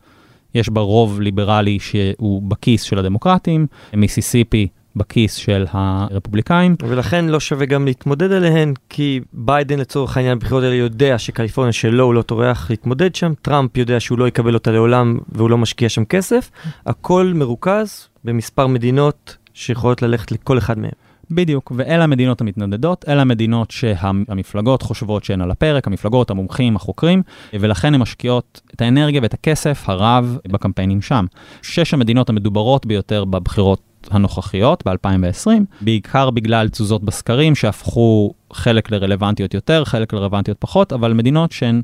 יש 0.56 0.70
בה 0.70 0.82
רוב 0.82 1.22
ליברלי 1.22 1.80
שהוא 1.80 2.42
בכיס 2.42 2.82
של 2.82 3.00
הדמוקרטים, 3.00 3.68
מיסיסיפי 3.94 4.68
בכיס 4.96 5.36
של 5.36 5.66
הרפובליקאים. 5.72 6.76
ולכן 6.88 7.26
לא 7.26 7.40
שווה 7.40 7.66
גם 7.66 7.86
להתמודד 7.86 8.32
עליהן, 8.32 8.74
כי 8.90 9.20
ביידן 9.34 9.80
לצורך 9.80 10.18
העניין 10.18 10.40
בבחירות 10.40 10.64
האלה 10.64 10.76
יודע 10.76 11.18
שקליפורניה 11.18 11.72
שלו 11.72 12.04
הוא 12.04 12.14
לא 12.14 12.22
טורח 12.22 12.70
להתמודד 12.70 13.16
שם, 13.16 13.34
טראמפ 13.42 13.78
יודע 13.78 14.00
שהוא 14.00 14.20
לא 14.20 14.28
יקבל 14.28 14.54
אותה 14.54 14.72
לעולם 14.72 15.18
והוא 15.30 15.50
לא 15.50 15.58
משקיע 15.58 15.90
שם 15.90 16.06
כסף, 16.06 16.52
הכל 16.86 17.32
מרוכז 17.36 18.08
במספר 18.24 18.68
מדינות 18.68 19.38
שיכולות 19.54 20.02
ללכת 20.02 20.32
לכל 20.32 20.58
אחד 20.58 20.80
מהם. 20.80 20.92
בדיוק, 21.32 21.72
ואלה 21.76 22.04
המדינות 22.04 22.42
המתנדדות, 22.42 23.06
אלה 23.08 23.22
המדינות 23.22 23.72
שהמפלגות 23.72 24.82
חושבות 24.82 25.24
שהן 25.24 25.42
על 25.42 25.52
הפרק, 25.52 25.88
המפלגות, 25.88 26.32
המומחים, 26.32 26.76
החוקרים, 26.76 27.24
ולכן 27.54 27.94
הן 27.94 28.02
משקיעות 28.02 28.62
את 28.76 28.82
האנרגיה 28.82 29.22
ואת 29.24 29.34
הכסף 29.34 29.84
הרב 29.90 30.38
בקמפיינים 30.48 31.02
שם. 31.02 31.26
שש 31.62 31.94
המדינות 31.94 32.30
המדוברות 32.30 32.86
ביותר 32.86 33.26
בבחירות 33.26 33.91
הנוכחיות 34.12 34.84
ב-2020, 34.88 35.48
בעיקר 35.82 36.30
בגלל 36.30 36.70
תזוזות 36.70 37.04
בסקרים 37.04 37.56
שהפכו 37.56 38.34
חלק 38.54 38.92
לרלוונטיות 38.92 39.54
יותר, 39.54 39.86
חלק 39.86 40.14
לרלוונטיות 40.14 40.58
פחות, 40.60 40.94
אבל 40.94 41.14
מדינות 41.14 41.52
שהן 41.52 41.82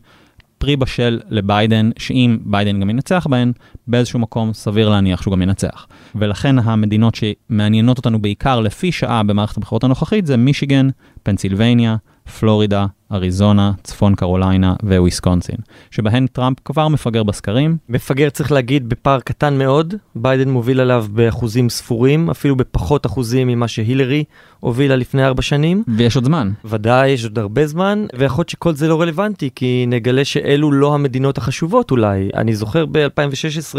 פרי 0.57 0.75
בשל 0.75 1.19
לביידן, 1.29 1.89
שאם 1.97 2.37
ביידן 2.45 2.79
גם 2.79 2.89
ינצח 2.89 3.27
בהן, 3.29 3.51
באיזשהו 3.87 4.19
מקום 4.19 4.53
סביר 4.53 4.89
להניח 4.89 5.21
שהוא 5.21 5.31
גם 5.31 5.41
ינצח. 5.41 5.87
ולכן 6.15 6.59
המדינות 6.59 7.15
שמעניינות 7.15 7.97
אותנו 7.97 8.21
בעיקר 8.21 8.59
לפי 8.59 8.91
שעה 8.91 9.23
במערכת 9.23 9.57
הבחירות 9.57 9.83
הנוכחית 9.83 10.25
זה 10.25 10.37
מישיגן, 10.37 10.89
פנסילבניה, 11.23 11.95
פלורידה, 12.27 12.85
אריזונה, 13.11 13.71
צפון 13.83 14.15
קרוליינה 14.15 14.75
וויסקונסין, 14.83 15.55
שבהן 15.91 16.27
טראמפ 16.27 16.57
כבר 16.65 16.87
מפגר 16.87 17.23
בסקרים. 17.23 17.77
מפגר 17.89 18.29
צריך 18.29 18.51
להגיד 18.51 18.89
בפער 18.89 19.19
קטן 19.19 19.57
מאוד, 19.57 19.93
ביידן 20.15 20.49
מוביל 20.49 20.79
עליו 20.79 21.05
באחוזים 21.11 21.69
ספורים, 21.69 22.29
אפילו 22.29 22.55
בפחות 22.55 23.05
אחוזים 23.05 23.47
ממה 23.47 23.67
שהילרי 23.67 24.23
הובילה 24.59 24.95
לפני 24.95 25.25
ארבע 25.25 25.41
שנים. 25.41 25.83
ויש 25.97 26.15
עוד 26.15 26.25
זמן. 26.25 26.51
ודאי, 26.65 27.09
יש 27.09 27.23
עוד 27.23 27.39
הרבה 27.39 27.67
זמן, 27.67 28.05
ויכול 28.17 28.41
להיות 28.41 28.49
שכל 28.49 28.73
זה 28.73 28.87
לא 28.87 29.01
רלוונטי, 29.01 29.49
כי 29.55 29.85
נגלה 29.87 30.25
שאלו 30.25 30.71
לא 30.71 30.93
המדינות 30.93 31.37
החשובות 31.37 31.91
אולי. 31.91 32.29
אני 32.35 32.55
זוכר 32.55 32.85
ב-2016, 32.85 33.77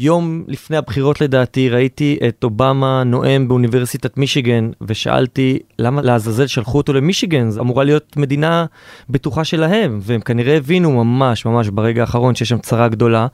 יום 0.00 0.44
לפני 0.48 0.76
הבחירות 0.76 1.20
לדעתי 1.20 1.68
ראיתי 1.68 2.18
את 2.28 2.44
אובמה 2.44 3.04
נואם 3.04 3.48
באוניברסיטת 3.48 4.16
מישיגן 4.16 4.70
ושאלתי 4.80 5.58
למה 5.78 6.02
לעזאזל 6.02 6.46
שלחו 6.46 6.78
אותו 6.78 6.92
למישיגן, 6.92 7.50
זו 7.50 7.60
אמורה 7.60 7.84
להיות 7.84 8.16
מדינה 8.16 8.66
בטוחה 9.10 9.44
שלהם 9.44 9.98
והם 10.02 10.20
כנראה 10.20 10.56
הבינו 10.56 11.04
ממש 11.04 11.46
ממש 11.46 11.68
ברגע 11.68 12.00
האחרון 12.00 12.34
שיש 12.34 12.48
שם 12.48 12.58
צרה 12.58 12.88
גדולה. 12.88 13.26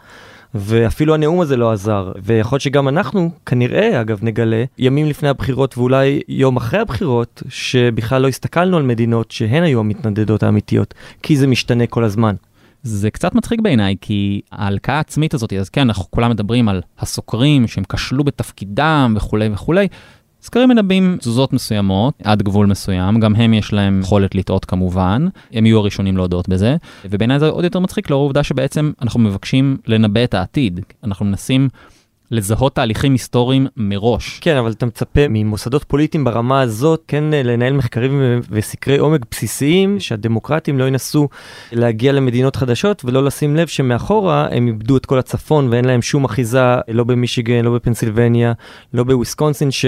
ואפילו 0.54 1.14
הנאום 1.14 1.40
הזה 1.40 1.56
לא 1.56 1.73
עזר, 1.73 2.12
ויכול 2.23 2.56
להיות 2.56 2.62
שגם 2.62 2.88
אנחנו, 2.88 3.30
כנראה, 3.47 4.00
אגב, 4.00 4.18
נגלה, 4.23 4.64
ימים 4.78 5.06
לפני 5.06 5.28
הבחירות 5.28 5.78
ואולי 5.78 6.21
יום 6.28 6.56
אחרי 6.56 6.80
הבחירות, 6.80 7.42
שבכלל 7.49 8.23
לא 8.23 8.28
הסתכלנו 8.28 8.76
על 8.76 8.83
מדינות 8.83 9.30
שהן 9.30 9.62
היו 9.62 9.80
המתנדדות 9.80 10.42
האמיתיות, 10.42 10.94
כי 11.23 11.37
זה 11.37 11.47
משתנה 11.47 11.87
כל 11.87 12.04
הזמן. 12.04 12.35
זה 12.84 13.10
קצת 13.10 13.34
מצחיק 13.34 13.60
בעיניי, 13.60 13.96
כי 14.00 14.40
ההלקאה 14.52 14.96
העצמית 14.96 15.34
הזאת, 15.34 15.52
אז 15.52 15.68
כן, 15.68 15.80
אנחנו 15.80 16.10
כולם 16.10 16.30
מדברים 16.30 16.68
על 16.68 16.82
הסוקרים 16.98 17.66
שהם 17.66 17.84
כשלו 17.88 18.24
בתפקידם 18.24 19.14
וכולי 19.16 19.48
וכולי. 19.52 19.88
סקרים 20.42 20.68
מנבאים 20.68 21.16
תזוזות 21.20 21.52
מסוימות 21.52 22.14
עד 22.24 22.42
גבול 22.42 22.66
מסוים, 22.66 23.20
גם 23.20 23.34
הם 23.34 23.54
יש 23.54 23.72
להם 23.72 24.00
יכולת 24.00 24.34
לטעות 24.34 24.64
כמובן, 24.64 25.26
הם 25.52 25.66
יהיו 25.66 25.78
הראשונים 25.78 26.16
להודות 26.16 26.48
בזה, 26.48 26.76
ובעיניי 27.04 27.38
זה 27.38 27.48
עוד 27.48 27.64
יותר 27.64 27.78
מצחיק 27.78 28.10
לאור 28.10 28.22
העובדה 28.22 28.42
שבעצם 28.42 28.92
אנחנו 29.02 29.20
מבקשים 29.20 29.76
לנבא 29.86 30.24
את 30.24 30.34
העתיד, 30.34 30.80
אנחנו 31.04 31.24
מנסים 31.24 31.68
לזהות 32.34 32.74
תהליכים 32.74 33.12
היסטוריים 33.12 33.66
מראש. 33.76 34.38
כן, 34.40 34.56
אבל 34.56 34.70
אתה 34.70 34.86
מצפה 34.86 35.20
ממוסדות 35.30 35.84
פוליטיים 35.84 36.24
ברמה 36.24 36.60
הזאת, 36.60 37.02
כן 37.08 37.34
אה, 37.34 37.42
לנהל 37.42 37.72
מחקרים 37.72 38.40
וסקרי 38.50 38.98
עומק 38.98 39.20
בסיסיים, 39.30 40.00
שהדמוקרטים 40.00 40.78
לא 40.78 40.84
ינסו 40.84 41.28
להגיע 41.72 42.12
למדינות 42.12 42.56
חדשות 42.56 43.04
ולא 43.04 43.24
לשים 43.24 43.56
לב 43.56 43.66
שמאחורה 43.66 44.48
הם 44.50 44.66
איבדו 44.66 44.96
את 44.96 45.06
כל 45.06 45.18
הצפון 45.18 45.68
ואין 45.68 45.84
להם 45.84 46.02
שום 46.02 46.24
אחיזה, 46.24 46.74
לא 46.88 47.04
במישיגן, 47.04 47.64
לא 47.64 47.74
בפנסילבניה, 47.74 48.52
לא 48.94 49.04
בוויסקונסין, 49.04 49.70
ש... 49.70 49.84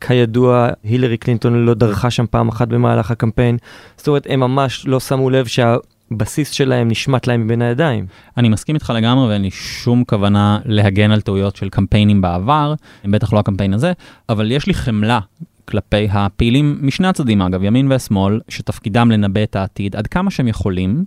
כידוע, 0.00 0.68
הילרי 0.84 1.16
קלינטון 1.16 1.66
לא 1.66 1.74
דרכה 1.74 2.10
שם 2.10 2.24
פעם 2.30 2.48
אחת 2.48 2.68
במהלך 2.68 3.10
הקמפיין. 3.10 3.56
זאת 3.96 4.08
אומרת, 4.08 4.26
הם 4.30 4.40
ממש 4.40 4.86
לא 4.86 5.00
שמו 5.00 5.30
לב 5.30 5.46
שה... 5.46 5.76
הבסיס 6.10 6.50
שלהם 6.50 6.88
נשמט 6.88 7.26
להם 7.26 7.44
מבין 7.44 7.62
הידיים. 7.62 8.06
אני 8.36 8.48
מסכים 8.48 8.74
איתך 8.74 8.92
לגמרי 8.96 9.28
ואין 9.28 9.42
לי 9.42 9.50
שום 9.50 10.04
כוונה 10.04 10.58
להגן 10.64 11.10
על 11.10 11.20
טעויות 11.20 11.56
של 11.56 11.68
קמפיינים 11.68 12.20
בעבר, 12.20 12.74
בטח 13.04 13.32
לא 13.32 13.38
הקמפיין 13.38 13.74
הזה, 13.74 13.92
אבל 14.28 14.52
יש 14.52 14.66
לי 14.66 14.74
חמלה 14.74 15.20
כלפי 15.68 16.08
הפעילים 16.10 16.78
משני 16.82 17.08
הצדדים 17.08 17.42
אגב, 17.42 17.62
ימין 17.62 17.92
ושמאל, 17.92 18.40
שתפקידם 18.48 19.10
לנבא 19.10 19.42
את 19.42 19.56
העתיד 19.56 19.96
עד 19.96 20.06
כמה 20.06 20.30
שהם 20.30 20.48
יכולים. 20.48 21.04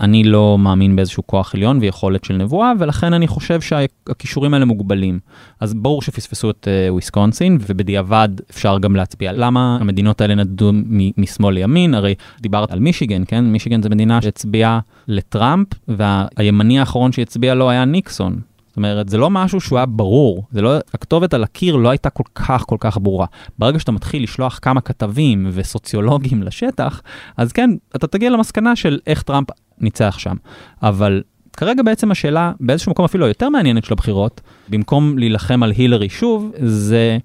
אני 0.00 0.24
לא 0.24 0.58
מאמין 0.58 0.96
באיזשהו 0.96 1.26
כוח 1.26 1.54
עליון 1.54 1.78
ויכולת 1.80 2.24
של 2.24 2.36
נבואה, 2.36 2.72
ולכן 2.78 3.12
אני 3.12 3.26
חושב 3.26 3.60
שהכישורים 3.60 4.54
האלה 4.54 4.64
מוגבלים. 4.64 5.18
אז 5.60 5.74
ברור 5.74 6.02
שפספסו 6.02 6.50
את 6.50 6.68
uh, 6.68 6.92
וויסקונסין, 6.92 7.58
ובדיעבד 7.66 8.28
אפשר 8.50 8.78
גם 8.78 8.96
להצביע. 8.96 9.32
למה 9.32 9.78
המדינות 9.80 10.20
האלה 10.20 10.34
נדדו 10.34 10.70
משמאל 11.16 11.54
לימין? 11.54 11.94
הרי 11.94 12.14
דיברת 12.40 12.70
על 12.70 12.78
מישיגן, 12.78 13.22
כן? 13.26 13.44
מישיגן 13.44 13.82
זו 13.82 13.88
מדינה 13.90 14.22
שהצביעה 14.22 14.80
לטראמפ, 15.08 15.66
והימני 15.88 16.80
האחרון 16.80 17.12
שהצביע 17.12 17.54
לו 17.54 17.70
היה 17.70 17.84
ניקסון. 17.84 18.40
אומרת, 18.80 19.08
זה 19.08 19.18
לא 19.18 19.30
משהו 19.30 19.60
שהוא 19.60 19.78
היה 19.78 19.86
ברור, 19.86 20.44
זה 20.52 20.62
לא, 20.62 20.76
הכתובת 20.94 21.34
על 21.34 21.44
הקיר 21.44 21.76
לא 21.76 21.90
הייתה 21.90 22.10
כל 22.10 22.22
כך 22.34 22.64
כל 22.66 22.76
כך 22.80 22.98
ברורה. 23.00 23.26
ברגע 23.58 23.78
שאתה 23.78 23.92
מתחיל 23.92 24.22
לשלוח 24.22 24.58
כמה 24.62 24.80
כתבים 24.80 25.48
וסוציולוגים 25.52 26.42
לשטח, 26.42 27.02
אז 27.36 27.52
כן, 27.52 27.70
אתה 27.96 28.06
תגיע 28.06 28.30
למסקנה 28.30 28.76
של 28.76 28.98
איך 29.06 29.22
טראמפ 29.22 29.48
ניצח 29.78 30.18
שם. 30.18 30.36
אבל 30.82 31.22
כרגע 31.56 31.82
בעצם 31.82 32.10
השאלה, 32.10 32.52
באיזשהו 32.60 32.90
מקום 32.90 33.04
אפילו 33.04 33.26
יותר 33.26 33.48
מעניינת 33.48 33.84
של 33.84 33.92
הבחירות, 33.92 34.40
במקום 34.68 35.18
להילחם 35.18 35.62
על 35.62 35.72
הילרי 35.76 36.08
שוב, 36.08 36.52
זה 36.62 37.18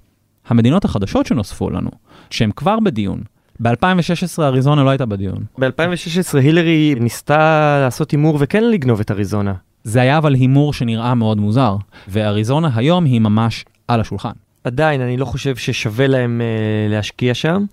המדינות 0.48 0.86
החדשות 0.86 1.26
שנוספו 1.26 1.70
לנו, 1.70 1.90
שהן 2.30 2.52
כבר 2.56 2.80
בדיון. 2.80 3.22
ב-2016 3.60 4.42
אריזונה 4.42 4.84
לא 4.84 4.90
הייתה 4.90 5.06
בדיון. 5.06 5.44
ב-2016 5.58 6.38
הילרי 6.38 6.96
ניסתה 7.00 7.78
לעשות 7.82 8.12
הימור 8.12 8.38
וכן 8.40 8.64
לגנוב 8.64 9.00
את 9.00 9.12
אריזונה. 9.12 9.54
זה 9.86 10.02
היה 10.02 10.18
אבל 10.18 10.34
הימור 10.34 10.74
שנראה 10.74 11.16
מאוד 11.16 11.38
מוזר, 11.38 11.76
ואריזונה 12.08 12.70
היום 12.76 13.06
היא 13.06 13.22
ממש 13.22 13.66
על 13.88 14.02
השולחן. 14.02 14.32
עדיין, 14.64 15.02
אני 15.02 15.18
לא 15.18 15.26
חושב 15.26 15.56
ששווה 15.56 16.08
להם 16.08 16.42
uh, 16.42 16.92
להשקיע 16.92 17.34
שם. 17.34 17.66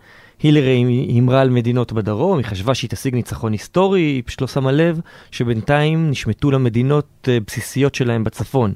הילרי 0.42 0.84
הימרה 1.08 1.40
על 1.40 1.50
מדינות 1.50 1.92
בדרום, 1.92 2.38
היא 2.38 2.46
חשבה 2.46 2.74
שהיא 2.74 2.90
תשיג 2.90 3.14
ניצחון 3.14 3.52
היסטורי, 3.52 4.00
היא 4.00 4.22
פשוט 4.26 4.40
לא 4.40 4.46
שמה 4.46 4.72
לב 4.72 5.00
שבינתיים 5.30 6.10
נשמטו 6.10 6.50
לה 6.50 6.58
מדינות 6.58 7.06
uh, 7.24 7.44
בסיסיות 7.46 7.94
שלהם 7.94 8.24
בצפון. 8.24 8.72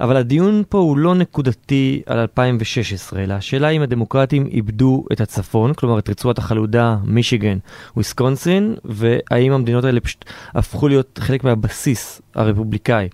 אבל 0.00 0.16
הדיון 0.16 0.62
פה 0.68 0.78
הוא 0.78 0.98
לא 0.98 1.14
נקודתי 1.14 2.02
על 2.06 2.18
2016, 2.18 3.22
אלא 3.22 3.34
השאלה 3.34 3.68
אם 3.68 3.82
הדמוקרטים 3.82 4.46
איבדו 4.46 5.04
את 5.12 5.20
הצפון, 5.20 5.74
כלומר 5.74 5.98
את 5.98 6.08
רצועת 6.08 6.38
החלודה, 6.38 6.96
מישיגן, 7.04 7.58
וויסקונסין, 7.94 8.74
והאם 8.84 9.52
המדינות 9.52 9.84
האלה 9.84 10.00
פשוט 10.00 10.24
הפכו 10.54 10.88
להיות 10.88 11.18
חלק 11.22 11.44
מהבסיס 11.44 12.22
הרפובליקאי. 12.34 13.08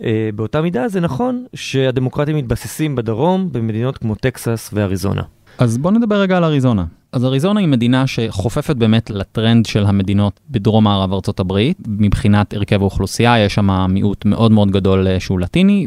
Uh, 0.00 0.02
באותה 0.34 0.62
מידה 0.62 0.88
זה 0.88 1.00
נכון 1.00 1.46
שהדמוקרטים 1.54 2.36
מתבססים 2.36 2.96
בדרום 2.96 3.52
במדינות 3.52 3.98
כמו 3.98 4.14
טקסס 4.14 4.70
ואריזונה. 4.72 5.22
אז 5.58 5.78
בוא 5.78 5.90
נדבר 5.90 6.20
רגע 6.20 6.36
על 6.36 6.44
אריזונה. 6.44 6.84
אז 7.12 7.24
אריזונה 7.24 7.60
היא 7.60 7.68
מדינה 7.68 8.06
שחופפת 8.06 8.76
באמת 8.76 9.10
לטרנד 9.10 9.66
של 9.66 9.86
המדינות 9.86 10.40
בדרום 10.50 10.84
מערב 10.84 11.10
הברית, 11.38 11.78
מבחינת 11.86 12.54
הרכב 12.54 12.80
האוכלוסייה, 12.80 13.38
יש 13.38 13.54
שם 13.54 13.86
מיעוט 13.88 14.24
מאוד 14.24 14.52
מאוד 14.52 14.70
גדול 14.70 15.08
אה, 15.08 15.20
שהוא 15.20 15.40
לטיני, 15.40 15.86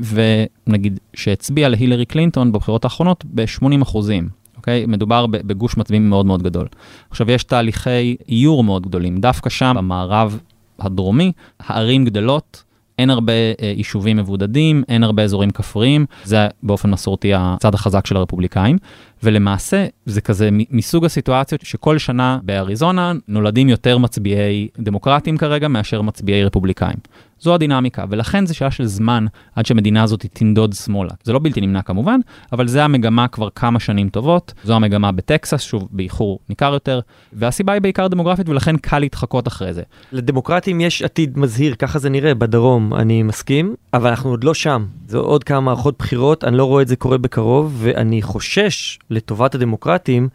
ונגיד 0.67 0.99
שהצביע 1.13 1.69
להילרי 1.69 2.05
קלינטון 2.05 2.51
בבחירות 2.51 2.83
האחרונות 2.83 3.25
ב-80 3.25 3.81
אחוזים. 3.81 4.29
אוקיי? 4.57 4.85
מדובר 4.85 5.27
בגוש 5.27 5.77
מצביעים 5.77 6.09
מאוד 6.09 6.25
מאוד 6.25 6.43
גדול. 6.43 6.67
עכשיו, 7.09 7.31
יש 7.31 7.43
תהליכי 7.43 8.15
איור 8.29 8.63
מאוד 8.63 8.87
גדולים. 8.87 9.17
דווקא 9.17 9.49
שם, 9.49 9.73
במערב 9.77 10.39
הדרומי, 10.79 11.31
הערים 11.59 12.05
גדלות, 12.05 12.63
אין 12.99 13.09
הרבה 13.09 13.33
אה, 13.33 13.73
יישובים 13.77 14.17
מבודדים, 14.17 14.83
אין 14.89 15.03
הרבה 15.03 15.23
אזורים 15.23 15.51
כפריים, 15.51 16.05
זה 16.23 16.47
באופן 16.63 16.91
מסורתי 16.91 17.31
הצד 17.35 17.73
החזק 17.73 18.05
של 18.05 18.17
הרפובליקאים. 18.17 18.77
ולמעשה 19.23 19.87
זה 20.05 20.21
כזה 20.21 20.49
מסוג 20.51 21.05
הסיטואציות 21.05 21.61
שכל 21.61 21.97
שנה 21.97 22.39
באריזונה 22.43 23.13
נולדים 23.27 23.69
יותר 23.69 23.97
מצביעי 23.97 24.67
דמוקרטים 24.79 25.37
כרגע 25.37 25.67
מאשר 25.67 26.01
מצביעי 26.01 26.43
רפובליקאים. 26.43 26.97
זו 27.41 27.53
הדינמיקה, 27.53 28.05
ולכן 28.09 28.45
זה 28.45 28.53
שאלה 28.53 28.71
של 28.71 28.85
זמן 28.85 29.25
עד 29.55 29.65
שהמדינה 29.65 30.03
הזאת 30.03 30.25
תנדוד 30.33 30.73
שמאלה. 30.73 31.09
זה 31.23 31.33
לא 31.33 31.39
בלתי 31.39 31.61
נמנע 31.61 31.81
כמובן, 31.81 32.19
אבל 32.53 32.67
זה 32.67 32.83
המגמה 32.83 33.27
כבר 33.27 33.49
כמה 33.55 33.79
שנים 33.79 34.09
טובות. 34.09 34.53
זו 34.63 34.73
המגמה 34.73 35.11
בטקסס, 35.11 35.61
שוב, 35.61 35.87
באיחור 35.91 36.39
ניכר 36.49 36.73
יותר, 36.73 36.99
והסיבה 37.33 37.73
היא 37.73 37.81
בעיקר 37.81 38.07
דמוגרפית, 38.07 38.49
ולכן 38.49 38.77
קל 38.77 38.99
להתחקות 38.99 39.47
אחרי 39.47 39.73
זה. 39.73 39.81
לדמוקרטים 40.11 40.81
יש 40.81 41.01
עתיד 41.01 41.39
מזהיר, 41.39 41.75
ככה 41.75 41.99
זה 41.99 42.09
נראה 42.09 42.35
בדרום, 42.35 42.93
אני 42.93 43.23
מסכים, 43.23 43.75
אבל 43.93 44.09
אנחנו 44.09 44.29
עוד 44.29 44.43
לא 44.43 44.53
שם. 44.53 44.85
זה 45.07 45.17
עוד 45.17 45.43
כמה 45.43 45.59
מערכות 45.59 45.95
בחירות, 45.99 46.43
אני 46.43 46.57
לא 46.57 46.65
רואה 46.65 46.81
את 46.81 46.87
זה 46.87 46.95
קורה 46.95 47.17
בקרוב, 47.17 47.77
ואני 47.79 48.21
חושש 48.21 48.99
לטובת 49.09 49.55
הדמוקרטים, 49.55 50.29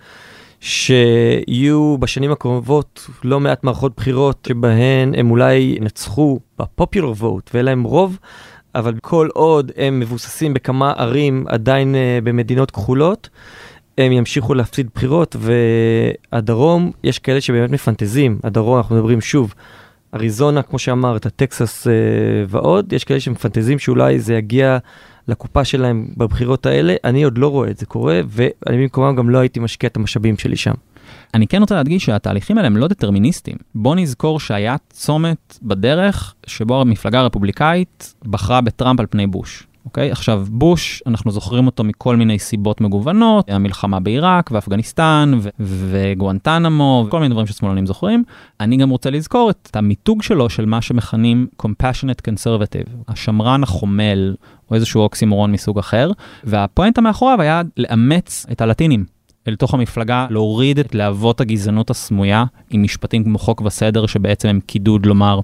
שיהיו 0.61 1.97
בשנים 1.99 2.33
הקרובות 2.33 3.07
לא 3.25 3.41
מעט 3.41 3.65
מערכות 3.65 3.93
בחירות 3.97 4.47
שבהן 4.49 5.15
הם 5.15 5.31
אולי 5.31 5.77
ינצחו 5.81 6.41
בפופולר 6.59 7.11
ווט 7.11 7.51
ואין 7.55 7.65
להם 7.65 7.83
רוב, 7.83 8.19
אבל 8.75 8.95
כל 9.03 9.29
עוד 9.35 9.73
הם 9.77 10.01
מבוססים 10.01 10.55
בכמה 10.55 10.93
ערים 10.97 11.45
עדיין 11.49 11.95
uh, 11.95 12.25
במדינות 12.25 12.71
כחולות, 12.71 13.29
הם 13.99 14.13
ימשיכו 14.13 14.55
להפסיד 14.55 14.89
בחירות, 14.95 15.37
והדרום, 15.39 16.93
יש 17.05 17.19
כאלה 17.19 17.41
שבאמת 17.41 17.71
מפנטזים, 17.71 18.39
הדרום, 18.45 18.77
אנחנו 18.77 18.97
מדברים 18.97 19.21
שוב, 19.21 19.55
אריזונה, 20.15 20.63
כמו 20.63 20.79
שאמרת, 20.79 21.27
טקסס 21.27 21.87
uh, 21.87 21.91
ועוד, 22.49 22.93
יש 22.93 23.05
כאלה 23.05 23.21
שמפנטזים 23.21 23.79
שאולי 23.79 24.19
זה 24.19 24.35
יגיע 24.35 24.79
לקופה 25.29 25.65
שלהם 25.65 26.09
בבחירות 26.17 26.67
האלה, 26.67 26.95
אני 27.05 27.23
עוד 27.23 27.39
לא 27.39 27.49
רואה 27.49 27.71
את 27.71 27.79
זה 27.79 27.87
קורה, 27.87 28.21
ואני 28.29 28.83
במקומם 28.83 29.17
גם 29.17 29.31
לא 29.31 29.39
הייתי 29.39 29.61
משקיע 29.61 29.89
את 29.89 29.97
המשאבים 29.97 30.39
שלי 30.39 30.57
שם. 30.57 30.75
אני 31.35 31.47
כן 31.47 31.61
רוצה 31.61 31.75
להדגיש 31.75 32.05
שהתהליכים 32.05 32.57
האלה 32.57 32.67
הם 32.67 32.77
לא 32.77 32.89
דטרמיניסטיים. 32.89 33.57
בוא 33.75 33.97
נזכור 33.97 34.41
שהיה 34.41 34.77
צומת 34.91 35.59
בדרך 35.63 36.35
שבו 36.47 36.81
המפלגה 36.81 37.21
הרפובליקאית 37.21 38.15
בחרה 38.25 38.61
בטראמפ 38.61 39.01
על 39.01 39.07
פני 39.11 39.27
בוש. 39.27 39.67
אוקיי? 39.87 40.11
עכשיו, 40.11 40.47
בוש, 40.51 41.03
אנחנו 41.07 41.31
זוכרים 41.31 41.67
אותו 41.67 41.85
מכל 41.85 42.17
מיני 42.17 42.39
סיבות 42.39 42.81
מגוונות, 42.81 43.51
המלחמה 43.51 44.01
בעיראק 44.01 44.51
ואפגניסטן 44.53 45.33
ו- 45.41 45.49
וגואנטנמו 45.61 47.05
וכל 47.07 47.21
מיני 47.21 47.33
דברים 47.33 47.47
ששמאלנים 47.47 47.87
זוכרים. 47.87 48.25
אני 48.61 48.77
גם 48.77 48.91
רוצה 48.91 49.11
לזכור 49.11 49.51
את 49.51 49.77
המיתוג 49.77 50.23
שלו 50.23 50.51
של 50.51 50.67
מה 50.67 50.83
שמכנים 50.83 51.47
Compassionate 51.63 52.31
Conservative, 52.31 52.91
השמרן 53.09 53.63
החומל, 53.63 54.35
או 54.71 54.75
איזשהו 54.75 55.01
אוקסימורון 55.01 55.53
מסוג 55.53 55.79
אחר, 55.79 56.11
והפואנטה 56.45 57.01
מאחוריו 57.01 57.41
היה 57.41 57.63
לאמץ 57.77 58.47
את 58.53 58.61
הלטינים. 58.61 59.05
אל 59.49 59.57
תוך 59.57 59.75
המפלגה, 59.75 60.27
להוריד 60.31 60.79
את 60.79 60.95
להבות 60.95 61.41
הגזענות 61.41 61.91
הסמויה 61.91 62.45
עם 62.71 62.83
משפטים 62.83 63.25
כמו 63.25 63.39
חוק 63.39 63.61
וסדר 63.61 64.07
שבעצם 64.07 64.49
הם 64.49 64.61
קידוד 64.67 65.07
לומר 65.07 65.41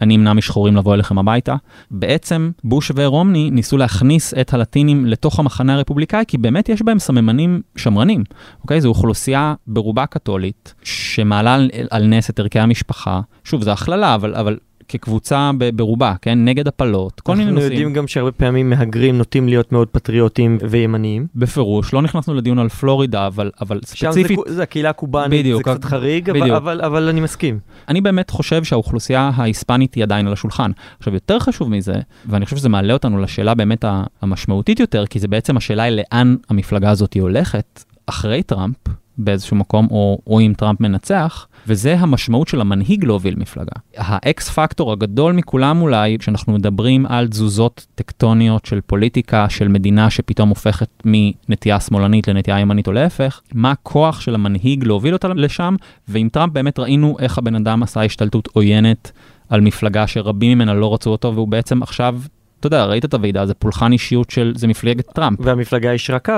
אני 0.00 0.16
אמנע 0.16 0.32
משחורים 0.32 0.76
לבוא 0.76 0.94
אליכם 0.94 1.18
הביתה. 1.18 1.56
בעצם 1.90 2.50
בוש 2.64 2.92
ורומני 2.94 3.50
ניסו 3.50 3.76
להכניס 3.76 4.34
את 4.34 4.54
הלטינים 4.54 5.06
לתוך 5.06 5.38
המחנה 5.38 5.74
הרפובליקאי, 5.74 6.24
כי 6.28 6.38
באמת 6.38 6.68
יש 6.68 6.82
בהם 6.82 6.98
סממנים 6.98 7.62
שמרנים, 7.76 8.24
אוקיי? 8.62 8.80
זו 8.80 8.88
אוכלוסייה 8.88 9.54
ברובה 9.66 10.06
קתולית, 10.06 10.74
שמעלה 10.82 11.58
על, 11.90 12.06
נס 12.06 12.30
את 12.30 12.40
ערכי 12.40 12.58
המשפחה. 12.58 13.20
שוב, 13.44 13.62
זו 13.62 13.70
הכללה, 13.70 14.14
אבל, 14.14 14.34
אבל 14.34 14.56
כקבוצה 14.88 15.50
ברובה, 15.74 16.14
כן? 16.22 16.44
נגד 16.44 16.68
הפלות, 16.68 17.20
כל 17.20 17.32
מיני 17.32 17.44
אנחנו 17.44 17.54
נושאים. 17.54 17.72
יודעים 17.72 17.92
גם 17.92 18.08
שהרבה 18.08 18.32
פעמים 18.32 18.70
מהגרים 18.70 19.18
נוטים 19.18 19.48
להיות 19.48 19.72
מאוד 19.72 19.88
פטריוטים 19.88 20.58
וימניים. 20.70 21.26
בפירוש, 21.34 21.92
לא 21.92 22.02
נכנסנו 22.02 22.34
לדיון 22.34 22.58
על 22.58 22.68
פלורידה, 22.68 23.26
אבל, 23.26 23.50
אבל 23.60 23.80
שם 23.94 24.12
ספציפית, 24.12 24.38
זה, 24.46 24.54
זה 24.54 24.62
הקהילה 24.62 24.90
הקובאנית, 24.90 25.40
בדיוק, 25.40 25.68
זה 25.68 25.74
קצת 25.74 25.84
חריג, 25.84 26.30
אבל, 26.30 26.40
בדיוק. 26.40 26.56
אבל, 26.56 26.80
אבל 26.80 27.08
אני 27.08 27.20
מסכים. 27.20 27.58
אני 27.88 28.00
באמת 28.00 28.30
חושב 28.30 28.64
שהאוכלוסייה 28.64 29.30
ההיספנית 29.34 29.94
היא 29.94 30.04
עדיין 30.04 30.26
על 30.26 30.32
השולחן. 30.32 30.70
עכשיו, 30.98 31.14
יותר 31.14 31.38
חשוב 31.38 31.70
מזה, 31.70 31.94
ואני 32.26 32.44
חושב 32.44 32.56
שזה 32.56 32.68
מעלה 32.68 32.92
אותנו 32.92 33.18
לשאלה 33.18 33.54
באמת 33.54 33.84
המשמעותית 34.22 34.80
יותר, 34.80 35.06
כי 35.06 35.18
זה 35.18 35.28
בעצם 35.28 35.56
השאלה 35.56 35.82
היא 35.82 35.96
לאן 35.96 36.36
המפלגה 36.50 36.90
הזאת 36.90 37.16
הולכת 37.20 37.84
אחרי 38.06 38.42
טראמפ 38.42 38.76
באיזשהו 39.18 39.56
מקום, 39.56 39.88
או, 39.90 40.18
או 40.26 40.40
אם 40.40 40.52
טראמפ 40.56 40.80
מנצח, 40.80 41.46
וזה 41.66 41.98
המשמעות 41.98 42.48
של 42.48 42.60
המנהיג 42.60 43.04
להוביל 43.04 43.34
מפלגה. 43.36 43.72
ה 43.96 44.22
X 44.22 44.48
factor 44.48 44.92
הגדול 44.92 45.32
מכולם 45.32 45.82
אולי, 45.82 46.18
כשאנחנו 46.18 46.52
מדברים 46.52 47.06
על 47.06 47.28
תזוזות 47.28 47.86
טקטוניות 47.94 48.66
של 48.66 48.80
פוליטיקה, 48.80 49.48
של 49.48 49.68
מדינה 49.68 50.10
שפתאום 50.10 50.48
הופכת 50.48 50.88
מנטייה 51.04 51.80
שמאלנית 51.80 52.28
לנטייה 52.28 52.60
ימנית 52.60 52.86
או 52.86 52.92
להפך, 52.92 53.40
מה 53.54 53.70
הכוח 53.70 54.20
של 54.20 54.34
המנהיג 54.34 54.84
להוביל 54.84 55.12
אותה 55.12 55.28
לשם, 55.28 55.76
ועם 56.08 56.28
טראמפ 56.28 56.52
באמת 56.52 56.78
ראינו 56.78 57.16
איך 57.18 57.38
הבן 57.38 57.54
אדם 57.54 57.82
עשה 57.82 58.04
השתלטות 58.04 58.48
עוינת 58.52 59.12
על 59.48 59.60
מפלגה 59.60 60.06
שרבים 60.06 60.58
ממנה 60.58 60.74
לא 60.74 60.94
רצו 60.94 61.10
אותו, 61.10 61.34
והוא 61.34 61.48
בעצם 61.48 61.82
עכשיו, 61.82 62.20
אתה 62.66 62.76
יודע, 62.76 62.84
ראית 62.84 63.04
את 63.04 63.14
הוועידה, 63.14 63.46
זה 63.46 63.54
פולחן 63.54 63.92
אישיות 63.92 64.30
של, 64.30 64.52
זה 64.56 64.66
מפלגת 64.66 65.06
טראמפ. 65.06 65.38
והמפלגה 65.42 65.94
ישרה 65.94 66.18
קו. 66.18 66.32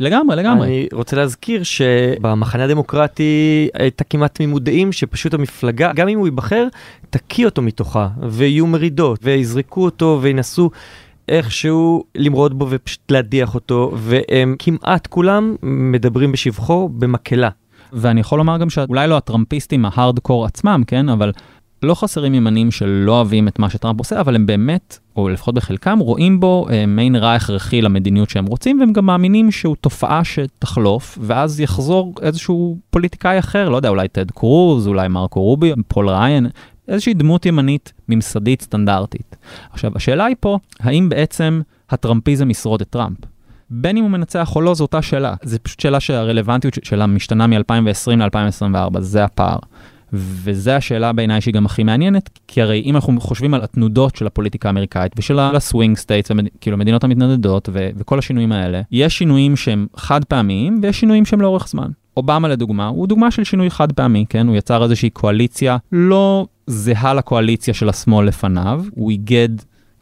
לגמרי, 0.00 0.36
לגמרי. 0.36 0.66
אני 0.66 0.88
רוצה 0.92 1.16
להזכיר 1.16 1.62
שבמחנה 1.62 2.64
הדמוקרטי 2.64 3.68
הייתה 3.74 4.04
כמעט 4.04 4.34
תמימות 4.34 4.64
דעים 4.64 4.92
שפשוט 4.92 5.34
המפלגה, 5.34 5.92
גם 5.92 6.08
אם 6.08 6.18
הוא 6.18 6.26
ייבחר, 6.26 6.66
תקיא 7.10 7.46
אותו 7.46 7.62
מתוכה, 7.62 8.08
ויהיו 8.28 8.66
מרידות, 8.66 9.20
ויזרקו 9.22 9.84
אותו 9.84 10.18
וינסו 10.22 10.70
איכשהו 11.28 12.04
למרוד 12.14 12.58
בו 12.58 12.66
ופשוט 12.70 13.10
להדיח 13.10 13.54
אותו, 13.54 13.92
והם 13.96 14.56
כמעט 14.58 15.06
כולם 15.06 15.56
מדברים 15.62 16.32
בשבחו 16.32 16.88
במקהלה. 16.88 17.48
ואני 17.92 18.20
יכול 18.20 18.38
לומר 18.38 18.58
גם 18.58 18.70
שאולי 18.70 19.08
לא 19.08 19.16
הטראמפיסטים 19.16 19.84
ההארדקור 19.84 20.44
עצמם, 20.44 20.82
כן, 20.86 21.08
אבל 21.08 21.32
לא 21.82 21.94
חסרים 21.94 22.34
ימנים 22.34 22.70
שלא 22.70 23.12
אוהבים 23.12 23.48
את 23.48 23.58
מה 23.58 23.70
שטראמפ 23.70 23.98
עושה, 23.98 24.20
אבל 24.20 24.34
הם 24.34 24.46
באמת, 24.46 24.98
או 25.16 25.28
לפחות 25.28 25.54
בחלקם, 25.54 25.98
רואים 25.98 26.40
בו 26.40 26.66
אה, 26.70 26.86
מעין 26.86 27.16
רע 27.16 27.34
הכרחי 27.34 27.82
למדיניות 27.82 28.30
שהם 28.30 28.46
רוצים, 28.46 28.80
והם 28.80 28.92
גם 28.92 29.06
מאמינים 29.06 29.50
שהוא 29.50 29.76
תופעה 29.80 30.24
שתחלוף, 30.24 31.18
ואז 31.20 31.60
יחזור 31.60 32.14
איזשהו 32.22 32.78
פוליטיקאי 32.90 33.38
אחר, 33.38 33.68
לא 33.68 33.76
יודע, 33.76 33.88
אולי 33.88 34.08
טד 34.08 34.30
קרוז, 34.30 34.86
אולי 34.86 35.08
מרקו 35.08 35.40
רובי, 35.40 35.72
פול 35.88 36.08
ריין, 36.08 36.46
איזושהי 36.88 37.14
דמות 37.14 37.46
ימנית 37.46 37.92
ממסדית 38.08 38.62
סטנדרטית. 38.62 39.36
עכשיו, 39.72 39.92
השאלה 39.94 40.24
היא 40.24 40.36
פה, 40.40 40.58
האם 40.80 41.08
בעצם 41.08 41.60
הטראמפיזם 41.90 42.50
ישרוד 42.50 42.80
את 42.80 42.90
טראמפ? 42.90 43.18
בין 43.70 43.96
אם 43.96 44.02
הוא 44.02 44.10
מנצח 44.10 44.56
או 44.56 44.60
לא, 44.60 44.74
זו 44.74 44.84
אותה 44.84 45.02
שאלה. 45.02 45.34
זו 45.42 45.56
פשוט 45.62 45.80
שאלה 45.80 46.00
שהרלוונטיות 46.00 46.74
שלה 46.82 47.06
משתנה 47.06 47.46
מ-2020 47.46 48.16
ל-2024, 48.16 49.00
זה 49.00 49.24
הפער. 49.24 49.58
וזו 50.12 50.70
השאלה 50.70 51.12
בעיניי 51.12 51.40
שהיא 51.40 51.54
גם 51.54 51.66
הכי 51.66 51.82
מעניינת, 51.82 52.38
כי 52.48 52.62
הרי 52.62 52.82
אם 52.84 52.94
אנחנו 52.94 53.20
חושבים 53.20 53.54
על 53.54 53.62
התנודות 53.62 54.16
של 54.16 54.26
הפוליטיקה 54.26 54.68
האמריקאית 54.68 55.12
ושל 55.16 55.38
ה 55.38 55.48
swing 55.48 55.96
states, 55.96 56.30
כאילו 56.60 56.76
המדינות 56.76 57.04
המתנדדות 57.04 57.68
ו- 57.72 57.90
וכל 57.96 58.18
השינויים 58.18 58.52
האלה, 58.52 58.80
יש 58.92 59.18
שינויים 59.18 59.56
שהם 59.56 59.86
חד 59.96 60.24
פעמיים 60.24 60.80
ויש 60.82 61.00
שינויים 61.00 61.26
שהם 61.26 61.40
לאורך 61.40 61.68
זמן. 61.68 61.90
אובמה 62.16 62.48
לדוגמה, 62.48 62.86
הוא 62.86 63.06
דוגמה 63.06 63.30
של 63.30 63.44
שינוי 63.44 63.70
חד 63.70 63.92
פעמי, 63.92 64.24
כן? 64.28 64.46
הוא 64.48 64.56
יצר 64.56 64.82
איזושהי 64.82 65.10
קואליציה 65.10 65.76
לא 65.92 66.46
זהה 66.66 67.14
לקואליציה 67.14 67.74
של 67.74 67.88
השמאל 67.88 68.26
לפניו, 68.26 68.84
הוא 68.90 69.10
איגד 69.10 69.48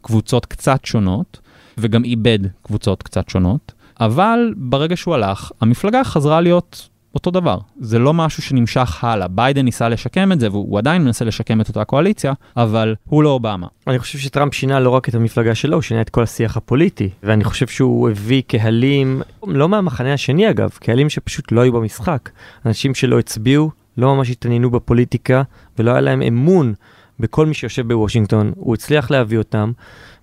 קבוצות 0.01 0.45
קצת 0.45 0.85
שונות, 0.85 1.39
וגם 1.77 2.03
איבד 2.03 2.39
קבוצות 2.61 3.03
קצת 3.03 3.29
שונות, 3.29 3.71
אבל 3.99 4.53
ברגע 4.57 4.97
שהוא 4.97 5.13
הלך, 5.13 5.51
המפלגה 5.61 6.03
חזרה 6.03 6.41
להיות 6.41 6.88
אותו 7.15 7.31
דבר. 7.31 7.57
זה 7.79 7.99
לא 7.99 8.13
משהו 8.13 8.43
שנמשך 8.43 9.03
הלאה. 9.03 9.27
ביידן 9.27 9.65
ניסה 9.65 9.89
לשקם 9.89 10.31
את 10.31 10.39
זה, 10.39 10.51
והוא 10.51 10.77
עדיין 10.77 11.03
מנסה 11.03 11.25
לשקם 11.25 11.61
את 11.61 11.67
אותה 11.67 11.83
קואליציה, 11.83 12.33
אבל 12.57 12.95
הוא 13.05 13.23
לא 13.23 13.29
אובמה. 13.29 13.67
אני 13.87 13.99
חושב 13.99 14.19
שטראמפ 14.19 14.53
שינה 14.53 14.79
לא 14.79 14.89
רק 14.89 15.09
את 15.09 15.15
המפלגה 15.15 15.55
שלו, 15.55 15.75
הוא 15.75 15.81
שינה 15.81 16.01
את 16.01 16.09
כל 16.09 16.23
השיח 16.23 16.57
הפוליטי. 16.57 17.09
ואני 17.23 17.43
חושב 17.43 17.67
שהוא 17.67 18.09
הביא 18.09 18.41
קהלים, 18.47 19.21
לא 19.47 19.69
מהמחנה 19.69 20.13
השני 20.13 20.49
אגב, 20.49 20.69
קהלים 20.69 21.09
שפשוט 21.09 21.51
לא 21.51 21.61
היו 21.61 21.73
במשחק. 21.73 22.29
אנשים 22.65 22.95
שלא 22.95 23.19
הצביעו, 23.19 23.71
לא 23.97 24.15
ממש 24.15 24.29
התעניינו 24.29 24.71
בפוליטיקה, 24.71 25.41
ולא 25.79 25.91
היה 25.91 26.01
להם 26.01 26.21
אמון 26.21 26.73
בכל 27.19 27.45
מי 27.45 27.53
שיושב 27.53 27.87
בוושינגטון. 27.87 28.51
הוא 28.55 28.73
הצליח 28.73 29.11
להביא 29.11 29.37
אותם. 29.37 29.71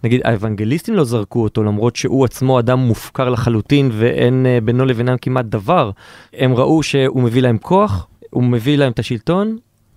נגיד, 0.05 0.21
האוונגליסטים 0.25 0.95
לא 0.95 1.05
זרקו 1.05 1.43
אותו, 1.43 1.63
למרות 1.63 1.97
שהוא 1.97 2.25
עצמו 2.25 2.61
אדם 2.61 2.79
מופקר 2.79 3.29
לחלוטין 3.29 3.91
ואין 3.93 4.47
uh, 4.47 4.65
בינו 4.65 4.85
לבינם 4.85 5.17
כמעט 5.23 5.45
דבר. 5.45 5.91
הם 6.35 6.55
ראו 6.55 6.83
שהוא 6.83 7.23
מביא 7.23 7.43
להם 7.43 7.59
כוח, 7.59 8.07
הוא 8.31 8.43
מביא 8.43 8.79
להם 8.79 8.93
את 8.93 8.99
השלטון, 8.99 9.57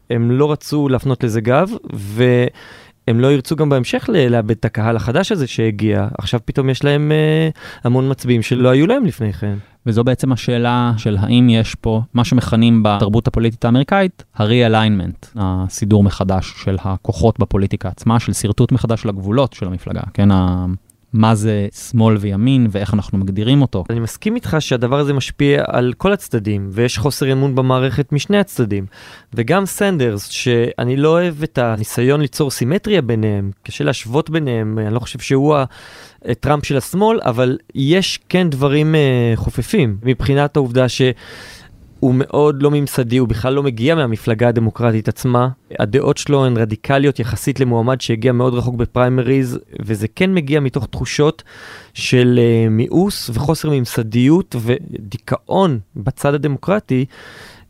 הם 0.10 0.32
לא 0.32 0.52
רצו 0.52 0.90
להפנות 0.90 1.24
לזה 1.24 1.42
גב, 1.42 1.70
והם 1.94 3.20
לא 3.20 3.32
ירצו 3.32 3.56
גם 3.56 3.70
בהמשך 3.70 4.10
לאבד 4.30 4.52
את 4.52 4.66
הקהל 4.66 4.96
החדש 4.96 5.32
הזה 5.32 5.48
שהגיע. 5.48 6.08
עכשיו 6.18 6.40
פתאום 6.46 6.70
יש 6.70 6.84
להם 6.84 7.12
uh, 7.12 7.60
המון 7.84 8.10
מצביעים 8.10 8.42
שלא 8.42 8.70
היו 8.70 8.88
להם 8.88 9.06
לפני 9.06 9.34
כן. 9.34 9.56
וזו 9.90 10.04
בעצם 10.04 10.32
השאלה 10.32 10.94
של 10.98 11.18
האם 11.20 11.50
יש 11.50 11.76
פה 11.76 12.02
מה 12.14 12.24
שמכנים 12.24 12.84
בתרבות 12.84 13.28
הפוליטית 13.28 13.66
האמריקאית 13.66 14.24
ה-realignment, 14.36 15.28
הסידור 15.36 16.04
מחדש 16.04 16.54
של 16.64 16.78
הכוחות 16.82 17.40
בפוליטיקה 17.40 17.90
עצמה, 17.90 18.20
של 18.20 18.34
שרטוט 18.34 18.72
מחדש 18.72 19.02
של 19.02 19.10
הגבולות 19.10 19.54
של 19.54 19.68
המפלגה, 19.68 20.02
כן? 20.14 20.30
מה 21.14 21.36
זה 21.36 21.68
שמאל 21.90 22.18
וימין 22.18 22.68
ואיך 22.72 22.94
אנחנו 22.94 23.18
מגדירים 23.18 23.62
אותו. 23.62 23.84
אני 23.90 24.00
מסכים 24.00 24.36
איתך 24.36 24.58
שהדבר 24.60 25.00
הזה 25.00 25.14
משפיע 25.14 25.64
על 25.68 25.94
כל 25.98 26.14
הצדדים, 26.14 26.70
ויש 26.72 26.98
חוסר 26.98 27.32
אמון 27.32 27.56
במערכת 27.56 28.12
משני 28.12 28.38
הצדדים. 28.38 28.86
וגם 29.34 29.66
סנדרס, 29.66 30.28
שאני 30.28 30.98
לא 30.98 31.10
אוהב 31.10 31.44
את 31.44 31.58
הניסיון 31.58 32.22
ליצור 32.22 32.52
סימטריה 32.52 33.02
ביניהם, 33.02 33.52
קשה 33.64 33.84
להשוות 33.84 34.30
ביניהם, 34.30 34.80
אני 34.80 34.94
לא 34.94 35.00
חושב 35.00 35.20
שהוא 35.20 35.56
הטראמפ 36.26 36.66
של 36.66 36.78
השמאל, 36.78 37.20
אבל 37.26 37.58
יש 37.76 38.20
כן 38.30 38.50
דברים 38.50 38.96
uh, 38.96 39.40
חופפים, 39.40 39.98
מבחינת 40.04 40.56
העובדה 40.56 40.90
ש... 40.90 41.02
הוא 42.00 42.14
מאוד 42.18 42.64
לא 42.64 42.72
ממסדי, 42.72 43.18
הוא 43.18 43.28
בכלל 43.28 43.54
לא 43.54 43.64
מגיע 43.64 43.96
מהמפלגה 43.96 44.48
הדמוקרטית 44.48 45.08
עצמה. 45.08 45.50
הדעות 45.80 46.18
שלו 46.18 46.46
הן 46.46 46.58
רדיקליות 46.58 47.20
יחסית 47.20 47.60
למועמד 47.60 48.02
שהגיע 48.02 48.32
מאוד 48.32 48.54
רחוק 48.54 48.76
בפריימריז, 48.76 49.60
וזה 49.80 50.08
כן 50.16 50.34
מגיע 50.34 50.60
מתוך 50.60 50.86
תחושות 50.86 51.44
של 51.94 52.40
uh, 52.40 52.70
מיאוס 52.70 53.30
וחוסר 53.34 53.70
ממסדיות 53.70 54.56
ודיכאון 54.60 55.80
בצד 55.96 56.34
הדמוקרטי, 56.34 57.06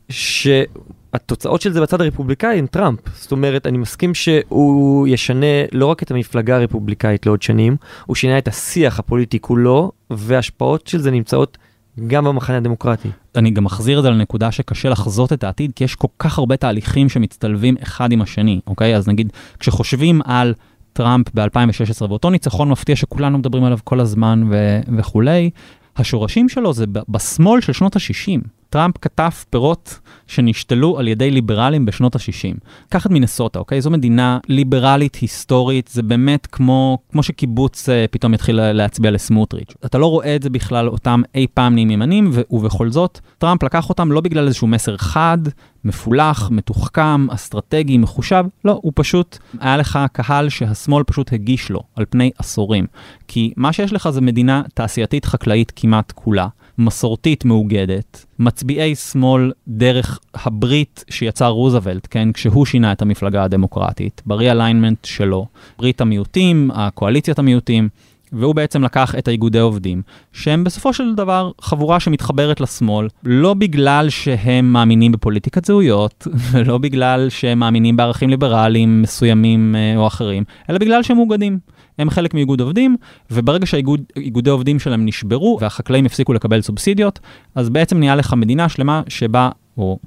שהתוצאות 0.08 1.60
של 1.60 1.72
זה 1.72 1.80
בצד 1.80 2.00
הרפובליקאי 2.00 2.58
הן 2.58 2.66
טראמפ. 2.66 3.00
זאת 3.14 3.32
אומרת, 3.32 3.66
אני 3.66 3.78
מסכים 3.78 4.14
שהוא 4.14 5.08
ישנה 5.08 5.46
לא 5.72 5.86
רק 5.86 6.02
את 6.02 6.10
המפלגה 6.10 6.56
הרפובליקאית 6.56 7.26
לעוד 7.26 7.42
שנים, 7.42 7.76
הוא 8.06 8.16
שינה 8.16 8.38
את 8.38 8.48
השיח 8.48 8.98
הפוליטי 8.98 9.40
כולו, 9.40 9.92
וההשפעות 10.10 10.86
של 10.86 10.98
זה 10.98 11.10
נמצאות 11.10 11.58
גם 12.06 12.24
במחנה 12.24 12.56
הדמוקרטי. 12.56 13.08
אני 13.36 13.50
גם 13.50 13.64
מחזיר 13.64 13.98
את 13.98 14.02
זה 14.02 14.10
לנקודה 14.10 14.52
שקשה 14.52 14.88
לחזות 14.88 15.32
את 15.32 15.44
העתיד, 15.44 15.72
כי 15.76 15.84
יש 15.84 15.94
כל 15.94 16.08
כך 16.18 16.38
הרבה 16.38 16.56
תהליכים 16.56 17.08
שמצטלבים 17.08 17.76
אחד 17.82 18.12
עם 18.12 18.22
השני, 18.22 18.60
אוקיי? 18.66 18.96
אז 18.96 19.08
נגיד, 19.08 19.32
כשחושבים 19.58 20.20
על 20.24 20.54
טראמפ 20.92 21.26
ב-2016 21.34 22.02
ואותו 22.08 22.30
ניצחון 22.30 22.68
מפתיע 22.68 22.96
שכולנו 22.96 23.38
מדברים 23.38 23.64
עליו 23.64 23.78
כל 23.84 24.00
הזמן 24.00 24.42
ו- 24.50 24.80
וכולי, 24.98 25.50
השורשים 25.96 26.48
שלו 26.48 26.72
זה 26.72 26.84
בשמאל 27.08 27.60
של 27.60 27.72
שנות 27.72 27.96
ה-60. 27.96 28.40
טראמפ 28.70 28.94
כתב 29.02 29.30
פירות 29.50 29.98
שנשתלו 30.26 30.98
על 30.98 31.08
ידי 31.08 31.30
ליברלים 31.30 31.86
בשנות 31.86 32.16
ה-60. 32.16 32.58
קח 32.88 33.06
את 33.06 33.10
מינסוטה, 33.10 33.58
אוקיי? 33.58 33.80
זו 33.80 33.90
מדינה 33.90 34.38
ליברלית 34.48 35.14
היסטורית, 35.14 35.88
זה 35.88 36.02
באמת 36.02 36.46
כמו, 36.46 36.98
כמו 37.12 37.22
שקיבוץ 37.22 37.88
uh, 37.88 37.92
פתאום 38.10 38.34
יתחיל 38.34 38.72
להצביע 38.72 39.10
לסמוטריץ'. 39.10 39.74
אתה 39.84 39.98
לא 39.98 40.06
רואה 40.06 40.36
את 40.36 40.42
זה 40.42 40.50
בכלל, 40.50 40.88
אותם 40.88 41.22
אי 41.34 41.46
פעם 41.54 41.74
נהיים 41.74 41.90
ימנים, 41.90 42.30
ובכל 42.50 42.90
זאת, 42.90 43.20
טראמפ 43.38 43.62
לקח 43.62 43.88
אותם 43.88 44.12
לא 44.12 44.20
בגלל 44.20 44.46
איזשהו 44.46 44.66
מסר 44.66 44.96
חד, 44.96 45.38
מפולח, 45.84 46.50
מתוחכם, 46.50 47.30
אסטרטגי, 47.30 47.98
מחושב, 47.98 48.44
לא, 48.64 48.80
הוא 48.82 48.92
פשוט, 48.94 49.38
היה 49.60 49.76
לך 49.76 49.98
קהל 50.12 50.48
שהשמאל 50.48 51.04
פשוט 51.04 51.32
הגיש 51.32 51.70
לו 51.70 51.80
על 51.96 52.04
פני 52.10 52.30
עשורים. 52.38 52.86
כי 53.28 53.52
מה 53.56 53.72
שיש 53.72 53.92
לך 53.92 54.10
זה 54.10 54.20
מדינה 54.20 54.62
תעשייתית 54.74 55.24
חקלאית 55.24 55.72
כמעט 55.76 56.12
כולה. 56.12 56.46
מסורתית 56.80 57.44
מאוגדת, 57.44 58.26
מצביעי 58.38 58.94
שמאל 58.94 59.52
דרך 59.68 60.18
הברית 60.34 61.04
שיצר 61.10 61.48
רוזוולט, 61.48 62.08
כן, 62.10 62.32
כשהוא 62.32 62.66
שינה 62.66 62.92
את 62.92 63.02
המפלגה 63.02 63.44
הדמוקרטית, 63.44 64.22
ברי-אליינמנט 64.26 65.04
שלו, 65.04 65.46
ברית 65.78 66.00
המיעוטים, 66.00 66.70
הקואליציית 66.74 67.38
המיעוטים, 67.38 67.88
והוא 68.32 68.54
בעצם 68.54 68.84
לקח 68.84 69.14
את 69.18 69.28
האיגודי 69.28 69.58
עובדים, 69.58 70.02
שהם 70.32 70.64
בסופו 70.64 70.92
של 70.92 71.14
דבר 71.14 71.50
חבורה 71.60 72.00
שמתחברת 72.00 72.60
לשמאל, 72.60 73.08
לא 73.24 73.54
בגלל 73.54 74.08
שהם 74.08 74.72
מאמינים 74.72 75.12
בפוליטיקת 75.12 75.64
זהויות, 75.64 76.26
ולא 76.50 76.78
בגלל 76.78 77.28
שהם 77.28 77.58
מאמינים 77.58 77.96
בערכים 77.96 78.30
ליברליים 78.30 79.02
מסוימים 79.02 79.76
אה, 79.76 79.96
או 79.96 80.06
אחרים, 80.06 80.44
אלא 80.70 80.78
בגלל 80.78 81.02
שהם 81.02 81.16
מאוגדים. 81.16 81.58
הם 82.00 82.10
חלק 82.10 82.34
מאיגוד 82.34 82.60
עובדים, 82.60 82.96
וברגע 83.30 83.66
שהאיגודי 83.66 84.50
עובדים 84.50 84.78
שלהם 84.78 85.06
נשברו 85.06 85.58
והחקלאים 85.60 86.06
הפסיקו 86.06 86.32
לקבל 86.32 86.62
סובסידיות, 86.62 87.20
אז 87.54 87.70
בעצם 87.70 87.98
נהיה 87.98 88.14
לך 88.16 88.34
מדינה 88.34 88.68
שלמה 88.68 89.02
שבה, 89.08 89.50
או 89.78 89.98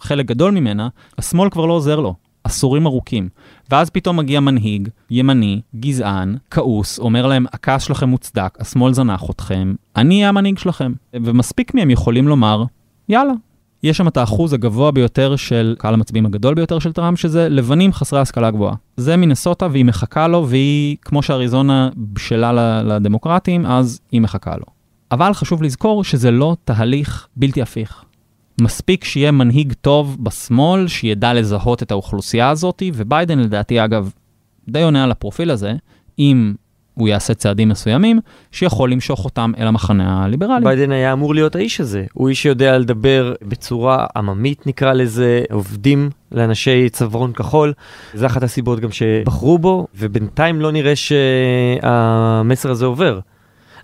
חלק 0.00 0.26
גדול 0.26 0.50
ממנה, 0.50 0.88
השמאל 1.18 1.50
כבר 1.50 1.66
לא 1.66 1.72
עוזר 1.72 2.00
לו. 2.00 2.14
עשורים 2.44 2.86
ארוכים. 2.86 3.28
ואז 3.70 3.90
פתאום 3.90 4.16
מגיע 4.16 4.40
מנהיג, 4.40 4.88
ימני, 5.10 5.60
גזען, 5.76 6.36
כעוס, 6.50 6.98
אומר 6.98 7.26
להם, 7.26 7.46
הכעס 7.52 7.82
שלכם 7.82 8.08
מוצדק, 8.08 8.58
השמאל 8.60 8.94
זנח 8.94 9.30
אתכם, 9.30 9.74
אני 9.96 10.14
אהיה 10.14 10.28
המנהיג 10.28 10.58
שלכם. 10.58 10.92
ומספיק 11.14 11.74
מהם 11.74 11.90
יכולים 11.90 12.28
לומר, 12.28 12.64
יאללה. 13.08 13.32
יש 13.82 13.96
שם 13.96 14.08
את 14.08 14.16
האחוז 14.16 14.52
הגבוה 14.52 14.90
ביותר 14.90 15.36
של, 15.36 15.74
קהל 15.78 15.94
המצביעים 15.94 16.26
הגדול 16.26 16.54
ביותר 16.54 16.78
של 16.78 16.92
טראמפ, 16.92 17.18
שזה 17.18 17.48
לבנים 17.48 17.92
חסרי 17.92 18.20
השכלה 18.20 18.50
גבוהה. 18.50 18.74
זה 18.96 19.16
מנסוטה 19.16 19.66
והיא 19.70 19.84
מחכה 19.84 20.28
לו, 20.28 20.46
והיא, 20.48 20.96
כמו 21.02 21.22
שאריזונה 21.22 21.90
בשלה 21.96 22.82
לדמוקרטים, 22.82 23.66
אז 23.66 24.00
היא 24.12 24.20
מחכה 24.20 24.56
לו. 24.56 24.64
אבל 25.12 25.34
חשוב 25.34 25.62
לזכור 25.62 26.04
שזה 26.04 26.30
לא 26.30 26.56
תהליך 26.64 27.28
בלתי 27.36 27.62
הפיך. 27.62 28.04
מספיק 28.60 29.04
שיהיה 29.04 29.30
מנהיג 29.30 29.72
טוב 29.72 30.16
בשמאל, 30.20 30.88
שידע 30.88 31.34
לזהות 31.34 31.82
את 31.82 31.90
האוכלוסייה 31.90 32.50
הזאת, 32.50 32.82
וביידן 32.94 33.38
לדעתי 33.38 33.84
אגב 33.84 34.10
די 34.68 34.82
עונה 34.82 35.04
על 35.04 35.10
הפרופיל 35.10 35.50
הזה, 35.50 35.74
אם 36.18 36.54
הוא 36.94 37.08
יעשה 37.08 37.34
צעדים 37.34 37.68
מסוימים, 37.68 38.20
שיכול 38.52 38.92
למשוך 38.92 39.24
אותם 39.24 39.52
אל 39.58 39.66
המחנה 39.66 40.24
הליברלי. 40.24 40.64
ביידן 40.64 40.92
היה 40.92 41.12
אמור 41.12 41.34
להיות 41.34 41.56
האיש 41.56 41.80
הזה. 41.80 42.04
הוא 42.12 42.28
איש 42.28 42.42
שיודע 42.42 42.78
לדבר 42.78 43.34
בצורה 43.42 44.06
עממית 44.16 44.66
נקרא 44.66 44.92
לזה, 44.92 45.42
עובדים 45.50 46.10
לאנשי 46.32 46.88
צווארון 46.88 47.32
כחול. 47.32 47.72
זה 48.14 48.26
אחת 48.26 48.42
הסיבות 48.42 48.80
גם 48.80 48.90
שבחרו 48.90 49.58
בו, 49.58 49.86
ובינתיים 49.94 50.60
לא 50.60 50.72
נראה 50.72 50.96
שהמסר 50.96 52.70
הזה 52.70 52.84
עובר. 52.84 53.18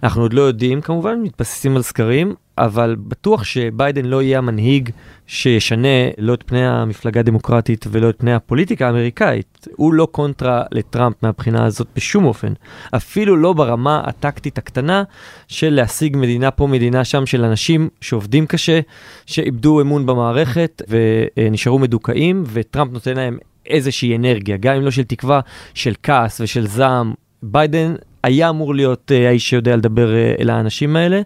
אנחנו 0.02 0.22
עוד 0.22 0.32
לא 0.32 0.42
יודעים 0.42 0.80
כמובן, 0.80 1.20
מתבססים 1.22 1.76
על 1.76 1.82
סקרים, 1.82 2.34
אבל 2.58 2.96
בטוח 2.98 3.44
שביידן 3.44 4.04
לא 4.04 4.22
יהיה 4.22 4.38
המנהיג 4.38 4.90
שישנה 5.26 5.88
לא 6.18 6.34
את 6.34 6.42
פני 6.46 6.66
המפלגה 6.66 7.20
הדמוקרטית 7.20 7.84
ולא 7.90 8.10
את 8.10 8.14
פני 8.18 8.34
הפוליטיקה 8.34 8.86
האמריקאית. 8.86 9.68
הוא 9.76 9.94
לא 9.94 10.08
קונטרה 10.12 10.62
לטראמפ 10.72 11.22
מהבחינה 11.22 11.64
הזאת 11.64 11.86
בשום 11.96 12.24
אופן. 12.24 12.52
אפילו 12.96 13.36
לא 13.36 13.52
ברמה 13.52 14.02
הטקטית 14.04 14.58
הקטנה 14.58 15.02
של 15.48 15.74
להשיג 15.74 16.16
מדינה 16.16 16.50
פה, 16.50 16.66
מדינה 16.66 17.04
שם, 17.04 17.26
של 17.26 17.44
אנשים 17.44 17.88
שעובדים 18.00 18.46
קשה, 18.46 18.80
שאיבדו 19.26 19.80
אמון 19.80 20.06
במערכת 20.06 20.82
ונשארו 20.88 21.78
מדוכאים, 21.78 22.44
וטראמפ 22.52 22.92
נותן 22.92 23.16
להם 23.16 23.38
איזושהי 23.66 24.16
אנרגיה, 24.16 24.56
גם 24.56 24.76
אם 24.76 24.82
לא 24.82 24.90
של 24.90 25.04
תקווה, 25.04 25.40
של 25.74 25.94
כעס 26.02 26.40
ושל 26.40 26.66
זעם. 26.66 27.14
ביידן 27.42 27.94
היה 28.22 28.48
אמור 28.48 28.74
להיות 28.74 29.12
uh, 29.14 29.28
האיש 29.28 29.50
שיודע 29.50 29.76
לדבר 29.76 30.08
uh, 30.08 30.40
אל 30.40 30.50
האנשים 30.50 30.96
האלה. 30.96 31.20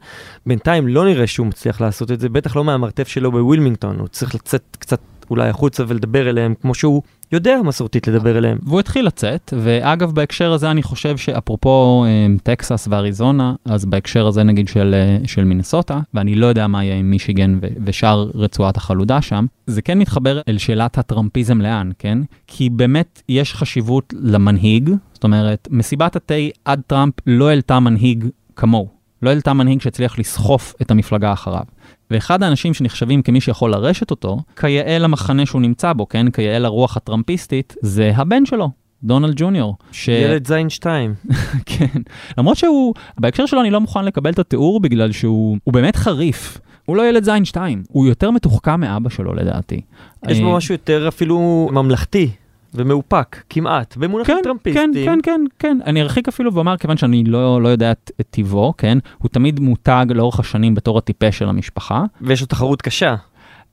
בינתיים 0.47 0.89
לא 0.89 1.05
נראה 1.05 1.27
שהוא 1.27 1.47
מצליח 1.47 1.81
לעשות 1.81 2.11
את 2.11 2.21
זה, 2.21 2.29
בטח 2.29 2.57
לא 2.57 2.65
מהמרתף 2.65 3.09
שלו 3.09 3.33
בווילמינגטון, 3.33 3.99
הוא 3.99 4.09
צריך 4.09 4.35
לצאת 4.35 4.77
קצת 4.79 5.01
אולי 5.31 5.49
החוצה 5.49 5.85
ולדבר 5.89 6.31
אליהם 6.31 6.55
כמו 6.63 6.75
שהוא 6.75 7.03
יודע 7.33 7.61
מסורתית 7.65 8.09
לדבר 8.09 8.39
אליהם. 8.39 8.59
והוא 8.63 8.81
התחיל 8.81 9.07
לצאת, 9.07 9.55
ואגב 9.59 10.13
בהקשר 10.13 10.53
הזה 10.53 10.71
אני 10.71 10.83
חושב 10.83 11.17
שאפרופו 11.17 12.05
אה, 12.07 12.27
טקסס 12.43 12.89
ואריזונה, 12.91 13.55
אז 13.65 13.85
בהקשר 13.85 14.27
הזה 14.27 14.43
נגיד 14.43 14.69
של, 14.69 14.95
של 15.27 15.45
מינסוטה, 15.45 16.01
ואני 16.15 16.35
לא 16.35 16.47
יודע 16.47 16.67
מה 16.67 16.85
יהיה 16.85 16.97
עם 16.97 17.11
מישיגן 17.11 17.59
ושאר 17.85 18.31
רצועת 18.35 18.77
החלודה 18.77 19.23
שם, 19.23 19.47
זה 19.67 19.83
כן 19.83 19.99
מתחבר 19.99 20.41
אל 20.49 20.59
שאלת 20.59 20.99
הטראמפיזם 20.99 21.61
לאן, 21.61 21.91
כן? 21.99 22.19
כי 22.47 22.71
באמת 22.71 23.23
יש 23.29 23.55
חשיבות 23.55 24.15
למנהיג, 24.21 24.91
זאת 25.13 25.25
אומרת, 25.25 25.69
מסיבת 25.71 26.17
התה 26.17 26.35
עד 26.65 26.81
טראמפ 26.87 27.15
לא 27.27 27.49
העלתה 27.49 27.81
מנהיג 27.81 28.25
כמוהו. 28.57 29.02
לא 29.23 29.31
העלתה 29.31 29.53
מנהיג 29.53 29.81
שהצליח 29.81 30.19
לסחוף 30.19 30.75
את 30.83 30.91
המפלגה 30.91 31.33
אחריו. 31.33 31.65
ואחד 32.11 32.43
האנשים 32.43 32.75
שנחשבים 32.75 33.23
כמי 33.23 33.41
שיכול 33.41 33.71
לרשת 33.71 34.11
אותו, 34.11 34.39
כיאה 34.61 34.99
למחנה 34.99 35.47
שהוא 35.47 35.63
נמצא 35.63 35.93
בו, 35.93 36.09
כן? 36.09 36.31
כיאה 36.31 36.59
לרוח 36.59 36.97
הטראמפיסטית, 36.97 37.77
זה 37.81 38.13
הבן 38.17 38.47
שלו, 38.47 38.71
דונלד 39.05 39.35
ג'וניור. 39.37 39.77
ש... 39.93 40.09
ילד 40.09 40.47
זין 40.47 40.69
שתיים. 40.69 41.15
כן. 41.67 42.01
למרות 42.39 42.57
שהוא, 42.57 42.95
בהקשר 43.19 43.47
שלו 43.47 43.61
אני 43.61 43.71
לא 43.71 43.81
מוכן 43.81 44.05
לקבל 44.05 44.31
את 44.31 44.39
התיאור 44.39 44.81
בגלל 44.81 45.13
שהוא 45.13 45.59
באמת 45.67 45.97
חריף. 45.97 46.59
הוא 46.87 46.97
לא 46.97 47.09
ילד 47.09 47.25
זין 47.25 47.45
שתיים, 47.45 47.83
הוא 47.89 48.07
יותר 48.07 48.31
מתוחכם 48.31 48.81
מאבא 48.81 49.11
שלו 49.11 49.35
לדעתי. 49.35 49.81
יש 50.29 50.41
בו 50.41 50.51
אה, 50.51 50.57
משהו 50.57 50.75
יותר 50.75 51.09
אפילו 51.09 51.69
ממלכתי. 51.73 52.31
ומאופק, 52.75 53.43
כמעט, 53.51 53.97
במונחים 53.97 54.37
כן, 54.37 54.43
טראמפיסטיים. 54.43 54.93
כן, 54.93 55.05
כן, 55.05 55.21
כן, 55.23 55.45
כן. 55.59 55.79
אני 55.87 56.03
ארחיק 56.03 56.29
אפילו 56.29 56.55
ואומר, 56.55 56.77
כיוון 56.77 56.97
שאני 56.97 57.25
לא, 57.25 57.63
לא 57.63 57.69
יודע 57.69 57.93
את, 57.93 58.11
את 58.21 58.27
טיבו, 58.31 58.75
כן? 58.79 58.99
הוא 59.19 59.29
תמיד 59.29 59.61
מותג 59.61 60.07
לאורך 60.15 60.41
השנים 60.41 60.75
בתור 60.75 60.99
הטיפש 60.99 61.39
של 61.39 61.49
המשפחה. 61.49 62.05
ויש 62.21 62.41
לו 62.41 62.47
תחרות 62.47 62.83
קשה. 62.83 63.15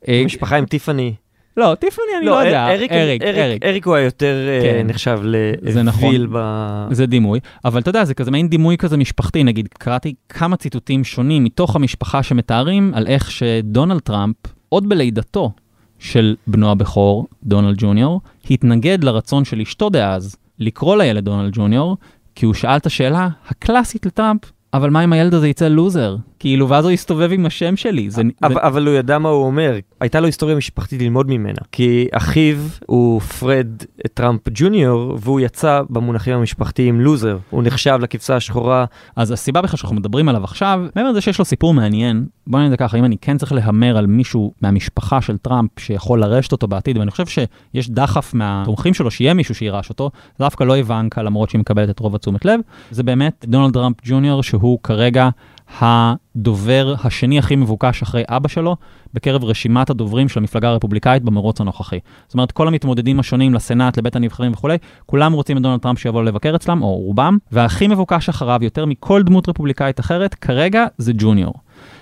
אה, 0.08 0.22
משפחה 0.26 0.56
עם 0.58 0.66
טיפאני. 0.66 1.14
לא, 1.58 1.76
טיפאני 1.76 2.08
אני 2.18 2.26
לא, 2.26 2.32
לא 2.32 2.48
יודע, 2.48 2.68
אריק, 2.68 2.92
אריק, 2.92 3.22
אריק, 3.22 3.38
אריק. 3.38 3.64
אריק 3.64 3.88
הוא 3.88 3.96
היותר 3.96 4.36
אה, 4.48 4.62
כן. 4.64 4.88
נחשב 4.88 5.20
לוויל 5.24 5.84
נכון, 5.84 6.28
ב... 6.32 6.88
זה 6.92 7.06
דימוי, 7.06 7.40
אבל 7.66 7.82
אתה 7.82 7.90
יודע, 7.90 8.06
זה 8.06 8.14
כזה 8.14 8.32
מעין 8.32 8.50
דימוי 8.50 8.78
כזה 8.78 8.98
משפחתי, 8.98 9.44
נגיד, 9.44 9.68
קראתי 9.68 10.14
כמה 10.30 10.58
ציטוטים 10.58 11.04
שונים 11.04 11.44
מתוך 11.44 11.76
המשפחה 11.76 12.24
שמתארים 12.24 12.92
על 12.96 13.08
איך 13.08 13.32
שדונלד 13.32 14.00
טראמפ, 14.00 14.36
עוד 14.70 14.90
בלידתו, 14.90 15.52
של 16.00 16.36
בנו 16.48 16.72
הבכור, 16.72 17.28
דונלד 17.44 17.76
ג'וניור, 17.78 18.22
התנגד 18.52 19.04
לרצון 19.04 19.46
של 19.46 19.62
אשתו 19.62 19.90
דאז 19.90 20.36
לקרוא 20.60 20.98
לילד 20.98 21.26
דונלד 21.26 21.52
ג'וניור, 21.54 21.98
כי 22.36 22.46
הוא 22.46 22.54
שאל 22.54 22.78
את 22.78 22.86
השאלה 22.86 23.30
הקלאסית 23.48 24.06
לטראמפ, 24.06 24.42
אבל 24.74 24.90
מה 24.90 25.04
אם 25.04 25.14
הילד 25.14 25.34
הזה 25.34 25.48
יצא 25.48 25.68
לוזר? 25.68 26.16
כאילו, 26.40 26.70
ואז 26.70 26.86
הוא 26.86 26.92
הסתובב 26.92 27.30
עם 27.32 27.46
השם 27.46 27.76
שלי. 27.76 28.10
זה, 28.10 28.22
אבל, 28.44 28.54
זה... 28.54 28.60
אבל 28.62 28.88
הוא 28.88 28.96
ידע 28.96 29.18
מה 29.18 29.30
הוא 29.30 29.46
אומר. 29.46 29.76
הייתה 30.00 30.20
לו 30.20 30.26
היסטוריה 30.26 30.56
משפחתית 30.56 31.02
ללמוד 31.02 31.30
ממנה. 31.30 31.60
כי 31.72 32.08
אחיו 32.12 32.58
הוא 32.86 33.22
פרד 33.22 33.68
טראמפ 34.14 34.42
ג'וניור, 34.54 35.18
והוא 35.22 35.40
יצא 35.40 35.82
במונחים 35.90 36.34
המשפחתיים 36.34 37.02
לוזר. 37.02 37.38
הוא 37.50 37.64
נחשב 37.64 37.98
לכבשה 38.02 38.36
השחורה. 38.36 38.86
אז 39.16 39.32
הסיבה 39.32 39.62
בכלל 39.62 39.78
שאנחנו 39.78 39.96
מדברים 39.96 40.30
עליו 40.30 40.44
עכשיו, 40.44 40.86
מעבר 40.96 41.10
לזה 41.10 41.22
שיש 41.22 41.40
לו 41.40 41.46
סיפור 41.46 41.74
מעניין, 41.74 42.26
בוא 42.48 42.60
נגיד 42.60 42.80
ככה, 42.80 42.98
אם 42.98 43.06
אני 43.06 43.18
כן 43.22 43.38
צריך 43.38 43.52
להמר 43.52 43.98
על 43.98 44.08
מישהו 44.08 44.54
מהמשפחה 44.62 45.22
של 45.22 45.38
טראמפ 45.38 45.80
שיכול 45.80 46.20
לרשת 46.20 46.52
אותו 46.52 46.68
בעתיד, 46.68 46.98
ואני 46.98 47.12
חושב 47.12 47.26
שיש 47.26 47.90
דחף 47.90 48.34
מהתומכים 48.34 48.94
שלו 48.94 49.12
שיהיה 49.12 49.34
מישהו 49.34 49.56
שירש 49.56 49.90
אותו, 49.90 50.12
זה 50.38 50.44
דווקא 50.44 50.64
לא 50.64 50.76
איוונקה 50.76 51.24
למרות 51.24 51.50
שהיא 51.50 51.60
מקבלת 51.60 51.90
את 51.90 52.00
רוב 52.00 52.16
התשומת 52.16 52.46
לב, 52.46 52.60
זה 52.92 53.04
באמת 53.04 53.46
דונלד 53.48 53.74
טראמפ 53.74 53.96
ג'וניור 54.04 54.44
שהוא 54.44 54.80
כרגע 54.84 55.30
הדובר 55.78 56.96
השני 57.04 57.40
הכי 57.40 57.56
מבוקש 57.56 58.02
אחרי 58.02 58.24
אבא 58.28 58.48
שלו 58.48 58.76
בקרב 59.14 59.44
רשימת 59.44 59.90
הדוברים 59.90 60.30
של 60.30 60.40
המפלגה 60.40 60.70
הרפובליקאית 60.70 61.24
במרוץ 61.24 61.62
הנוכחי. 61.62 62.00
זאת 62.28 62.34
אומרת, 62.34 62.52
כל 62.52 62.68
המתמודדים 62.68 63.20
השונים 63.20 63.54
לסנאט, 63.54 63.98
לבית 63.98 64.16
הנבחרים 64.16 64.52
וכולי, 64.52 64.78
כולם 65.06 65.34
רוצים 65.34 65.58
את 65.58 65.62
דונלד 65.62 65.80
טראמפ 65.80 66.00
שיבוא 66.00 66.24
לבקר 66.24 66.56
אצלם, 66.56 66.82
או 66.82 66.96
רובם, 66.96 67.38
והכי 67.52 67.88
מבוקש 67.88 68.30
אחריו 68.30 68.60
יותר 68.62 68.86
מכל 68.86 69.24
דמות 69.24 69.50
רפובליקאית 69.50 70.00
אחרת, 70.00 70.34
כרגע 70.34 70.86
זה 70.98 71.12
ג'וניור. 71.18 71.54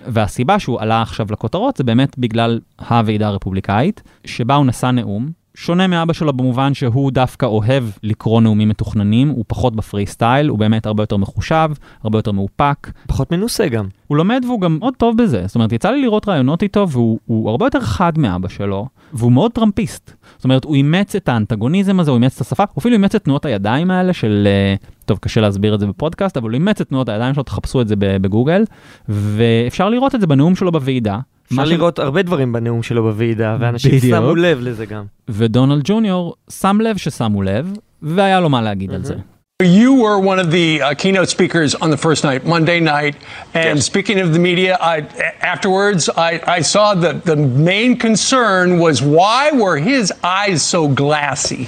והסיבה 0.08 0.60
שהוא 0.60 0.82
עלה 0.82 1.01
עכשיו 1.01 1.27
לכותרות 1.30 1.77
זה 1.77 1.84
באמת 1.84 2.17
בגלל 2.17 2.60
הוועידה 2.89 3.27
הרפובליקאית, 3.27 4.03
שבה 4.25 4.56
הוא 4.56 4.65
נשא 4.65 4.86
נאום, 4.86 5.30
שונה 5.59 5.87
מאבא 5.87 6.13
שלו 6.13 6.33
במובן 6.33 6.73
שהוא 6.73 7.11
דווקא 7.11 7.45
אוהב 7.45 7.83
לקרוא 8.03 8.41
נאומים 8.41 8.69
מתוכננים, 8.69 9.29
הוא 9.29 9.45
פחות 9.47 9.75
בפרי 9.75 10.05
סטייל, 10.05 10.47
הוא 10.47 10.59
באמת 10.59 10.85
הרבה 10.85 11.03
יותר 11.03 11.17
מחושב, 11.17 11.69
הרבה 12.03 12.17
יותר 12.17 12.31
מאופק. 12.31 12.91
פחות 13.07 13.31
מנוסה 13.31 13.67
גם. 13.67 13.87
הוא 14.07 14.17
לומד 14.17 14.41
והוא 14.45 14.61
גם 14.61 14.77
מאוד 14.79 14.93
טוב 14.97 15.17
בזה. 15.17 15.43
זאת 15.47 15.55
אומרת, 15.55 15.71
יצא 15.71 15.91
לי 15.91 16.01
לראות 16.01 16.27
רעיונות 16.27 16.63
איתו 16.63 16.89
והוא 16.89 17.49
הרבה 17.49 17.65
יותר 17.65 17.79
חד 17.79 18.17
מאבא 18.17 18.47
שלו, 18.47 18.87
והוא 19.13 19.31
מאוד 19.31 19.51
טראמפיסט. 19.51 20.13
זאת 20.35 20.43
אומרת, 20.43 20.63
הוא 20.63 20.75
אימץ 20.75 21.15
את 21.15 21.29
האנטגוניזם 21.29 21.99
הזה, 21.99 22.11
הוא 22.11 22.17
אימץ 22.17 22.35
את 22.35 22.41
השפה, 22.41 22.63
הוא 22.73 22.81
אפילו 22.81 22.93
אימץ 22.93 23.15
את 23.15 23.23
תנועות 23.23 23.45
הידיים 23.45 23.91
האלה 23.91 24.13
של, 24.13 24.47
אה, 24.47 24.75
טוב, 25.05 25.17
קשה 25.17 25.41
להסביר 25.41 25.75
את 25.75 25.79
זה 25.79 25.87
בפודקאסט, 25.87 26.37
אבל 26.37 26.49
הוא 26.49 26.53
אימץ 26.53 26.81
את 26.81 26.89
תנועות 26.89 27.09
הידיים 27.09 27.33
שלו, 27.33 27.43
תחפשו 27.43 27.81
את 27.81 27.87
זה 27.87 27.95
בגוגל, 27.97 28.63
ואפשר 29.09 29.89
לראות 29.89 30.15
את 30.15 30.21
זה 30.21 30.27
בנאום 30.27 30.55
שלו 30.55 30.71
בוועידה. 30.71 31.19
אפשר 31.51 31.63
לראות 31.63 31.99
הרבה 31.99 32.21
דברים 32.21 32.53
בנאום 32.53 32.83
שלו 32.83 33.03
בוועידה, 33.03 33.57
ואנשים 33.60 33.99
שמו 33.99 34.36
לב 34.36 34.60
לזה 34.62 34.86
גם. 34.86 35.03
ודונלד 35.29 35.81
ג'וניור 35.83 36.36
שם 36.49 36.77
לב 36.81 36.97
ששמו 36.97 37.41
לב, 37.41 37.73
והיה 38.01 38.39
לו 38.39 38.49
מה 38.49 38.62
להגיד 38.62 38.91
על 38.93 39.03
זה. 39.03 39.15
You 39.63 39.95
were 40.03 40.19
one 40.19 40.38
of 40.38 40.51
the 40.51 40.83
uh, 40.83 40.93
keynote 40.93 41.29
speakers 41.29 41.73
on 41.73 41.89
the 41.89 41.97
first 41.97 42.23
night, 42.23 42.45
Monday 42.45 42.79
night. 42.79 43.15
And 43.55 43.77
yes. 43.77 43.86
speaking 43.88 44.19
of 44.19 44.31
the 44.31 44.38
media, 44.38 44.77
I, 44.79 44.97
afterwards 45.41 46.10
I, 46.10 46.31
I 46.57 46.62
saw 46.62 46.93
that 46.93 47.25
the 47.25 47.36
main 47.36 47.97
concern 47.97 48.77
was 48.77 49.01
why 49.01 49.49
were 49.51 49.77
his 49.77 50.13
eyes 50.23 50.62
so 50.62 50.88
glassy? 50.88 51.63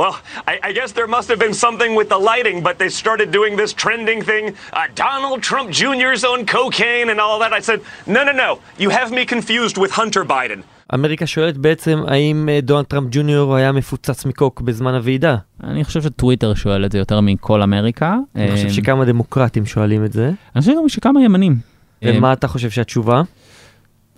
Well, 0.00 0.14
I, 0.46 0.54
I 0.68 0.72
guess 0.78 0.92
there 0.92 1.06
must 1.16 1.28
have 1.32 1.38
been 1.38 1.54
something 1.54 1.94
with 1.94 2.08
the 2.14 2.18
lighting, 2.30 2.62
but 2.62 2.74
they 2.78 2.90
started 3.02 3.28
doing 3.38 3.56
this 3.56 3.72
trending 3.72 4.20
thing. 4.30 4.44
Uh, 4.72 4.86
Donald 4.94 5.42
Trump 5.42 5.68
Jr.'s 5.80 6.22
on 6.32 6.38
cocaine 6.46 7.08
and 7.12 7.18
all 7.24 7.38
that. 7.42 7.52
I 7.52 7.60
said, 7.68 7.80
no, 8.06 8.20
no, 8.28 8.32
no. 8.44 8.50
You 8.78 8.90
have 8.98 9.08
me 9.18 9.22
confused 9.34 9.76
with 9.82 9.90
Hunter 10.00 10.24
Biden. 10.24 10.62
אמריקה 10.94 11.26
שואלת 11.26 11.58
בעצם 11.58 12.02
האם 12.08 12.48
אה, 12.48 12.60
דונלד 12.60 12.84
טראמפ 12.84 13.08
ג'וניור 13.10 13.56
היה 13.56 13.72
מפוצץ 13.72 14.24
מקוק 14.26 14.60
בזמן 14.60 14.94
הוועידה. 14.94 15.36
אני 15.64 15.84
חושב 15.84 16.02
שטוויטר 16.02 16.54
שואל 16.54 16.84
את 16.84 16.92
זה 16.92 16.98
יותר 16.98 17.20
מכל 17.20 17.62
אמריקה. 17.62 18.16
אני 18.36 18.50
חושב 18.52 18.66
אה, 18.66 18.72
שכמה 18.72 19.04
דמוקרטים 19.04 19.66
שואלים 19.66 20.04
את 20.04 20.12
זה. 20.12 20.30
אני 20.54 20.60
חושב 20.60 20.72
גם 20.82 20.88
שכמה 20.88 21.22
ימנים. 21.22 21.56
אה, 22.04 22.12
ומה 22.14 22.32
אתה 22.32 22.48
חושב 22.48 22.70
שהתשובה? 22.70 23.22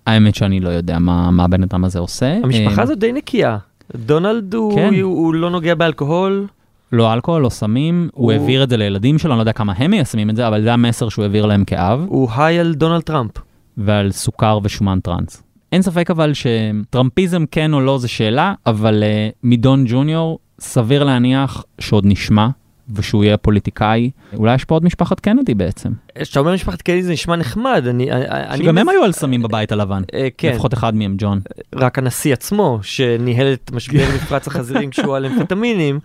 האמת 0.06 0.34
שאני 0.34 0.60
לא 0.60 0.68
יודע 0.68 0.98
מה 0.98 1.30
מה 1.30 1.44
הבן 1.44 1.62
אדם 1.62 1.84
הזה 1.84 1.98
עושה. 1.98 2.38
המשפחה 2.42 2.76
אה, 2.76 2.82
הזאת 2.82 2.98
די 2.98 3.12
נקייה. 3.12 3.58
דונלד 3.96 4.54
הוא, 4.54 4.74
כן. 4.74 4.94
הוא, 5.02 5.18
הוא 5.18 5.34
לא 5.34 5.50
נוגע 5.50 5.74
באלכוהול. 5.74 6.46
לא 6.92 7.12
אלכוהול, 7.12 7.42
לא 7.42 7.48
סמים, 7.48 8.08
הוא 8.14 8.22
הוא- 8.24 8.32
העביר 8.32 8.62
את 8.64 8.70
זה 8.70 8.76
לילדים 8.76 9.18
שלו, 9.18 9.30
אני 9.32 9.38
לא 9.38 9.42
יודע 9.42 9.52
כמה 9.52 9.72
הם 9.76 9.90
מיישמים 9.90 10.30
את 10.30 10.36
זה, 10.36 10.48
אבל 10.48 10.62
זה 10.62 10.72
המסר 10.72 11.08
שהוא 11.08 11.22
העביר 11.22 11.46
להם 11.46 11.64
כאב, 11.64 12.04
הוא 12.08 12.28
היי 12.36 12.58
על 12.58 12.74
דונלד 12.74 13.02
טראמפ. 13.02 13.30
ועל 13.76 14.12
סוכר 14.12 14.58
ושומן 14.62 14.98
טראנס. 15.00 15.42
אין 15.72 15.82
ספק 15.82 16.10
אבל 16.10 16.32
שטראמפיזם 16.34 17.44
כן 17.50 17.72
או 17.72 17.80
לא 17.80 17.98
זה 17.98 18.08
שאלה, 18.08 18.54
אבל 18.66 19.02
uh, 19.02 19.34
מדון 19.42 19.84
ג'וניור 19.88 20.38
סביר 20.60 21.04
להניח 21.04 21.64
שעוד 21.80 22.04
נשמע, 22.06 22.48
ושהוא 22.94 23.24
יהיה 23.24 23.36
פוליטיקאי. 23.36 24.10
אולי 24.36 24.54
יש 24.54 24.64
פה 24.64 24.74
עוד 24.74 24.84
משפחת 24.84 25.20
קנדי 25.20 25.54
בעצם. 25.54 25.90
כשאתה 26.22 26.40
אומר 26.40 26.54
משפחת 26.54 26.82
קנדי 26.82 27.02
זה 27.02 27.12
נשמע 27.12 27.36
נחמד. 27.36 27.84
אני, 27.90 28.12
אני, 28.12 28.58
שגם 28.58 28.78
הם 28.78 28.86
מז- 28.86 28.92
היו 28.92 29.04
על 29.04 29.12
סמים 29.12 29.42
בבית 29.42 29.72
הלבן. 29.72 30.02
אה, 30.14 30.28
כן, 30.38 30.52
לפחות 30.52 30.74
אחד 30.74 30.94
מהם, 30.94 31.14
ג'ון. 31.18 31.40
רק 31.74 31.98
הנשיא 31.98 32.32
עצמו, 32.32 32.78
שניהל 32.82 33.52
את 33.52 33.70
משבר 33.72 34.04
מפרץ 34.14 34.46
החזירים 34.46 34.90
כשהוא 34.90 35.16
על 35.16 35.26
אמפטמינים, 35.26 36.00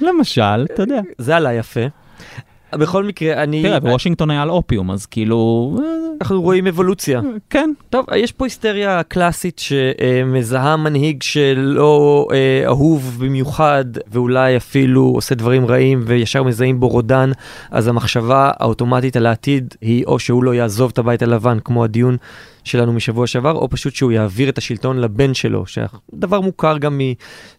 למשל, 0.00 0.42
אתה 0.74 0.82
יודע. 0.82 1.00
זה 1.18 1.36
עלה 1.36 1.52
יפה. 1.54 1.80
בכל 2.76 3.04
מקרה, 3.04 3.42
אני... 3.42 3.62
תראה, 3.62 3.80
בוושינגטון 3.80 4.30
היה 4.30 4.42
על 4.42 4.50
אופיום, 4.50 4.90
אז 4.90 5.06
כאילו... 5.06 5.76
אה, 5.78 5.84
אנחנו 6.20 6.42
רואים 6.42 6.66
אבולוציה. 6.66 7.20
כן. 7.50 7.72
טוב, 7.90 8.06
יש 8.16 8.32
פה 8.32 8.46
היסטריה 8.46 9.02
קלאסית 9.02 9.58
שמזהה 9.58 10.76
מנהיג 10.76 11.22
שלא 11.22 12.28
אה, 12.32 12.62
אהוב 12.66 13.16
במיוחד, 13.20 13.84
ואולי 14.12 14.56
אפילו 14.56 15.02
עושה 15.02 15.34
דברים 15.34 15.66
רעים 15.66 16.02
וישר 16.06 16.42
מזהים 16.42 16.80
בו 16.80 16.88
רודן, 16.88 17.30
אז 17.70 17.88
המחשבה 17.88 18.50
האוטומטית 18.58 19.16
על 19.16 19.26
העתיד 19.26 19.74
היא 19.80 20.04
או 20.04 20.18
שהוא 20.18 20.44
לא 20.44 20.54
יעזוב 20.54 20.90
את 20.92 20.98
הבית 20.98 21.22
הלבן, 21.22 21.58
כמו 21.64 21.84
הדיון 21.84 22.16
שלנו 22.66 22.92
משבוע 22.92 23.26
שעבר, 23.26 23.52
או 23.52 23.68
פשוט 23.70 23.94
שהוא 23.94 24.12
יעביר 24.12 24.48
את 24.48 24.58
השלטון 24.58 24.98
לבן 24.98 25.34
שלו, 25.34 25.64
שדבר 25.66 26.40
מוכר 26.40 26.78
גם 26.78 27.00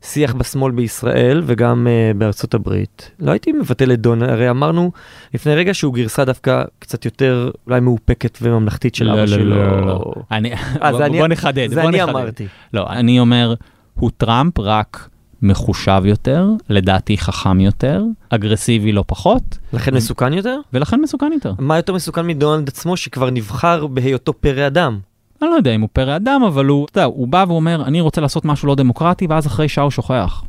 משיח 0.03 0.33
בשמאל 0.33 0.71
בישראל 0.71 1.41
וגם 1.45 1.87
uh, 1.87 2.17
בארצות 2.17 2.53
הברית. 2.53 3.11
לא 3.19 3.31
הייתי 3.31 3.51
מבטל 3.51 3.91
את 3.91 3.99
דון, 4.01 4.21
הרי 4.23 4.49
אמרנו 4.49 4.91
לפני 5.33 5.55
רגע 5.55 5.73
שהוא 5.73 5.93
גרסה 5.93 6.25
דווקא 6.25 6.63
קצת 6.79 7.05
יותר 7.05 7.51
אולי 7.67 7.79
מאופקת 7.79 8.37
וממלכתית 8.41 8.95
של 8.95 9.09
אבא 9.09 9.27
שלו. 9.27 10.13
אני, 10.31 10.53
אה, 10.53 10.57
בוא, 10.91 10.97
זה 10.97 11.05
אני- 11.05 11.17
בוא 11.19 11.27
נחדד, 11.27 11.67
זה 11.69 11.81
בוא 11.81 11.89
אני 11.89 11.97
נחדד. 11.97 12.09
אמרתי. 12.09 12.47
לא, 12.73 12.85
אני 12.89 13.19
אומר, 13.19 13.53
הוא 13.93 14.11
טראמפ 14.17 14.59
רק 14.59 15.09
מחושב 15.41 16.01
יותר, 16.05 16.49
לדעתי 16.69 17.17
חכם 17.17 17.59
יותר, 17.59 18.03
אגרסיבי 18.29 18.91
לא 18.91 19.03
פחות, 19.07 19.57
לכן 19.73 19.95
מסוכן 19.95 20.33
יותר? 20.33 20.59
ולכן 20.73 21.01
מסוכן 21.01 21.31
יותר. 21.33 21.53
מה 21.59 21.77
יותר 21.77 21.93
מסוכן 21.93 22.27
מדונלד 22.27 22.67
עצמו 22.67 22.97
שכבר 22.97 23.29
נבחר 23.29 23.87
בהיותו 23.87 24.33
פרא 24.33 24.67
אדם? 24.67 24.99
אני 25.41 25.49
לא 25.49 25.55
יודע 25.55 25.75
אם 25.75 25.81
הוא 25.81 25.89
פרא 25.93 26.15
אדם, 26.15 26.43
אבל 26.47 26.65
הוא, 26.65 26.85
אתה 26.91 26.99
יודע, 26.99 27.05
הוא 27.05 27.27
בא 27.27 27.45
ואומר, 27.47 27.83
אני 27.85 28.01
רוצה 28.01 28.21
לעשות 28.21 28.45
משהו 28.45 28.67
לא 28.67 28.75
דמוקרטי, 28.75 29.27
ואז 29.29 29.47
אחרי 29.47 29.69
שעה 29.69 29.83
הוא 29.83 29.91
שוכח, 29.91 30.43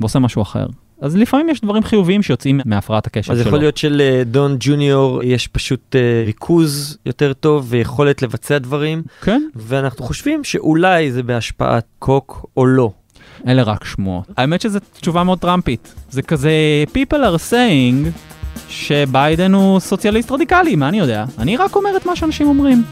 ועושה 0.00 0.18
משהו 0.18 0.42
אחר. 0.42 0.66
אז 1.00 1.16
לפעמים 1.16 1.48
יש 1.48 1.60
דברים 1.60 1.82
חיוביים 1.82 2.22
שיוצאים 2.22 2.60
מהפרעת 2.64 3.06
הקשב 3.06 3.32
אז 3.32 3.38
שלו. 3.38 3.46
יכול 3.46 3.58
להיות 3.58 3.76
שלדון 3.76 4.56
ג'וניור 4.60 5.22
יש 5.24 5.46
פשוט 5.46 5.96
אה, 5.96 6.22
ריכוז 6.26 6.98
יותר 7.06 7.32
טוב 7.32 7.66
ויכולת 7.68 8.22
לבצע 8.22 8.58
דברים, 8.58 9.02
כן, 9.22 9.42
ואנחנו 9.54 10.04
חושבים 10.04 10.44
שאולי 10.44 11.12
זה 11.12 11.22
בהשפעת 11.22 11.84
קוק 11.98 12.46
או 12.56 12.66
לא. 12.66 12.90
אלה 13.46 13.62
רק 13.62 13.84
שמועות. 13.84 14.26
האמת 14.36 14.60
שזו 14.60 14.78
תשובה 15.00 15.24
מאוד 15.24 15.38
טראמפית. 15.38 15.94
זה 16.10 16.22
כזה, 16.22 16.50
people 16.94 17.16
are 17.16 17.50
saying 17.50 18.08
שביידן 18.68 19.54
הוא 19.54 19.80
סוציאליסט 19.80 20.32
רדיקלי, 20.32 20.76
מה 20.76 20.88
אני 20.88 20.98
יודע? 20.98 21.24
אני 21.38 21.56
רק 21.56 21.76
אומר 21.76 21.96
את 21.96 22.06
מה 22.06 22.16
שאנשים 22.16 22.46
אומרים. 22.46 22.82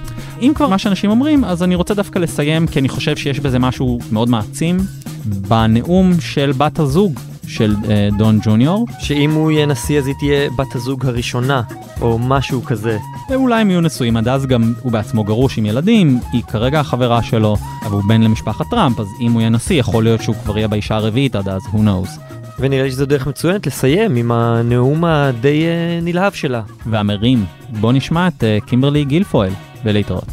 אם 0.42 0.52
כבר 0.54 0.68
מה 0.68 0.78
שאנשים 0.78 1.10
אומרים, 1.10 1.44
אז 1.44 1.62
אני 1.62 1.74
רוצה 1.74 1.94
דווקא 1.94 2.18
לסיים, 2.18 2.66
כי 2.66 2.78
אני 2.78 2.88
חושב 2.88 3.16
שיש 3.16 3.40
בזה 3.40 3.58
משהו 3.58 3.98
מאוד 4.12 4.28
מעצים, 4.28 4.76
בנאום 5.24 6.20
של 6.20 6.52
בת 6.52 6.78
הזוג 6.78 7.20
של 7.48 7.74
אה, 7.90 8.08
דון 8.18 8.38
ג'וניור. 8.42 8.86
שאם 8.98 9.30
הוא 9.30 9.50
יהיה 9.50 9.66
נשיא 9.66 9.98
אז 9.98 10.06
היא 10.06 10.14
תהיה 10.18 10.50
בת 10.50 10.74
הזוג 10.74 11.06
הראשונה, 11.06 11.62
או 12.00 12.18
משהו 12.18 12.64
כזה. 12.64 12.98
ואולי 13.30 13.60
הם 13.60 13.70
יהיו 13.70 13.80
נשואים 13.80 14.16
עד 14.16 14.28
אז 14.28 14.46
גם 14.46 14.74
הוא 14.82 14.92
בעצמו 14.92 15.24
גרוש 15.24 15.58
עם 15.58 15.66
ילדים, 15.66 16.20
היא 16.32 16.42
כרגע 16.42 16.80
החברה 16.80 17.22
שלו, 17.22 17.56
אבל 17.82 17.92
הוא 17.92 18.02
בן 18.08 18.22
למשפחת 18.22 18.66
טראמפ, 18.70 19.00
אז 19.00 19.06
אם 19.20 19.32
הוא 19.32 19.40
יהיה 19.40 19.50
נשיא, 19.50 19.80
יכול 19.80 20.04
להיות 20.04 20.22
שהוא 20.22 20.36
כבר 20.44 20.58
יהיה 20.58 20.68
באישה 20.68 20.96
הרביעית 20.96 21.36
עד 21.36 21.48
אז, 21.48 21.62
who 21.62 21.76
knows. 21.76 22.20
ונראה 22.58 22.84
לי 22.84 22.90
שזו 22.90 23.06
דרך 23.06 23.26
מצוינת 23.26 23.66
לסיים 23.66 24.16
עם 24.16 24.32
הנאום 24.32 25.04
הדי 25.04 25.66
אה, 25.66 25.98
נלהב 26.02 26.32
שלה. 26.32 26.62
והמרים, 26.86 27.44
בוא 27.68 27.92
נשמע 27.92 28.28
את 28.28 28.44
אה, 28.44 28.58
קימברלי 28.66 29.04
גילפואל, 29.04 29.52
ולהתראות. 29.84 30.28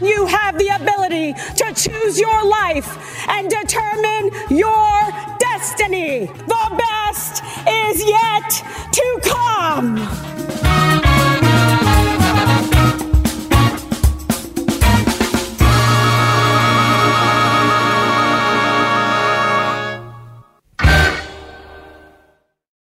You 0.00 0.26
have 0.26 0.58
the 0.58 0.70
ability 0.80 1.32
to 1.60 1.66
choose 1.84 2.18
your 2.18 2.40
life 2.60 2.90
and 3.34 3.48
determine 3.48 4.26
your 4.50 4.90
destiny. 5.64 6.26
The 6.26 6.76
best 6.76 7.42
is 7.66 8.06
yet 8.06 8.50
to 8.92 9.20
come. 9.22 10.43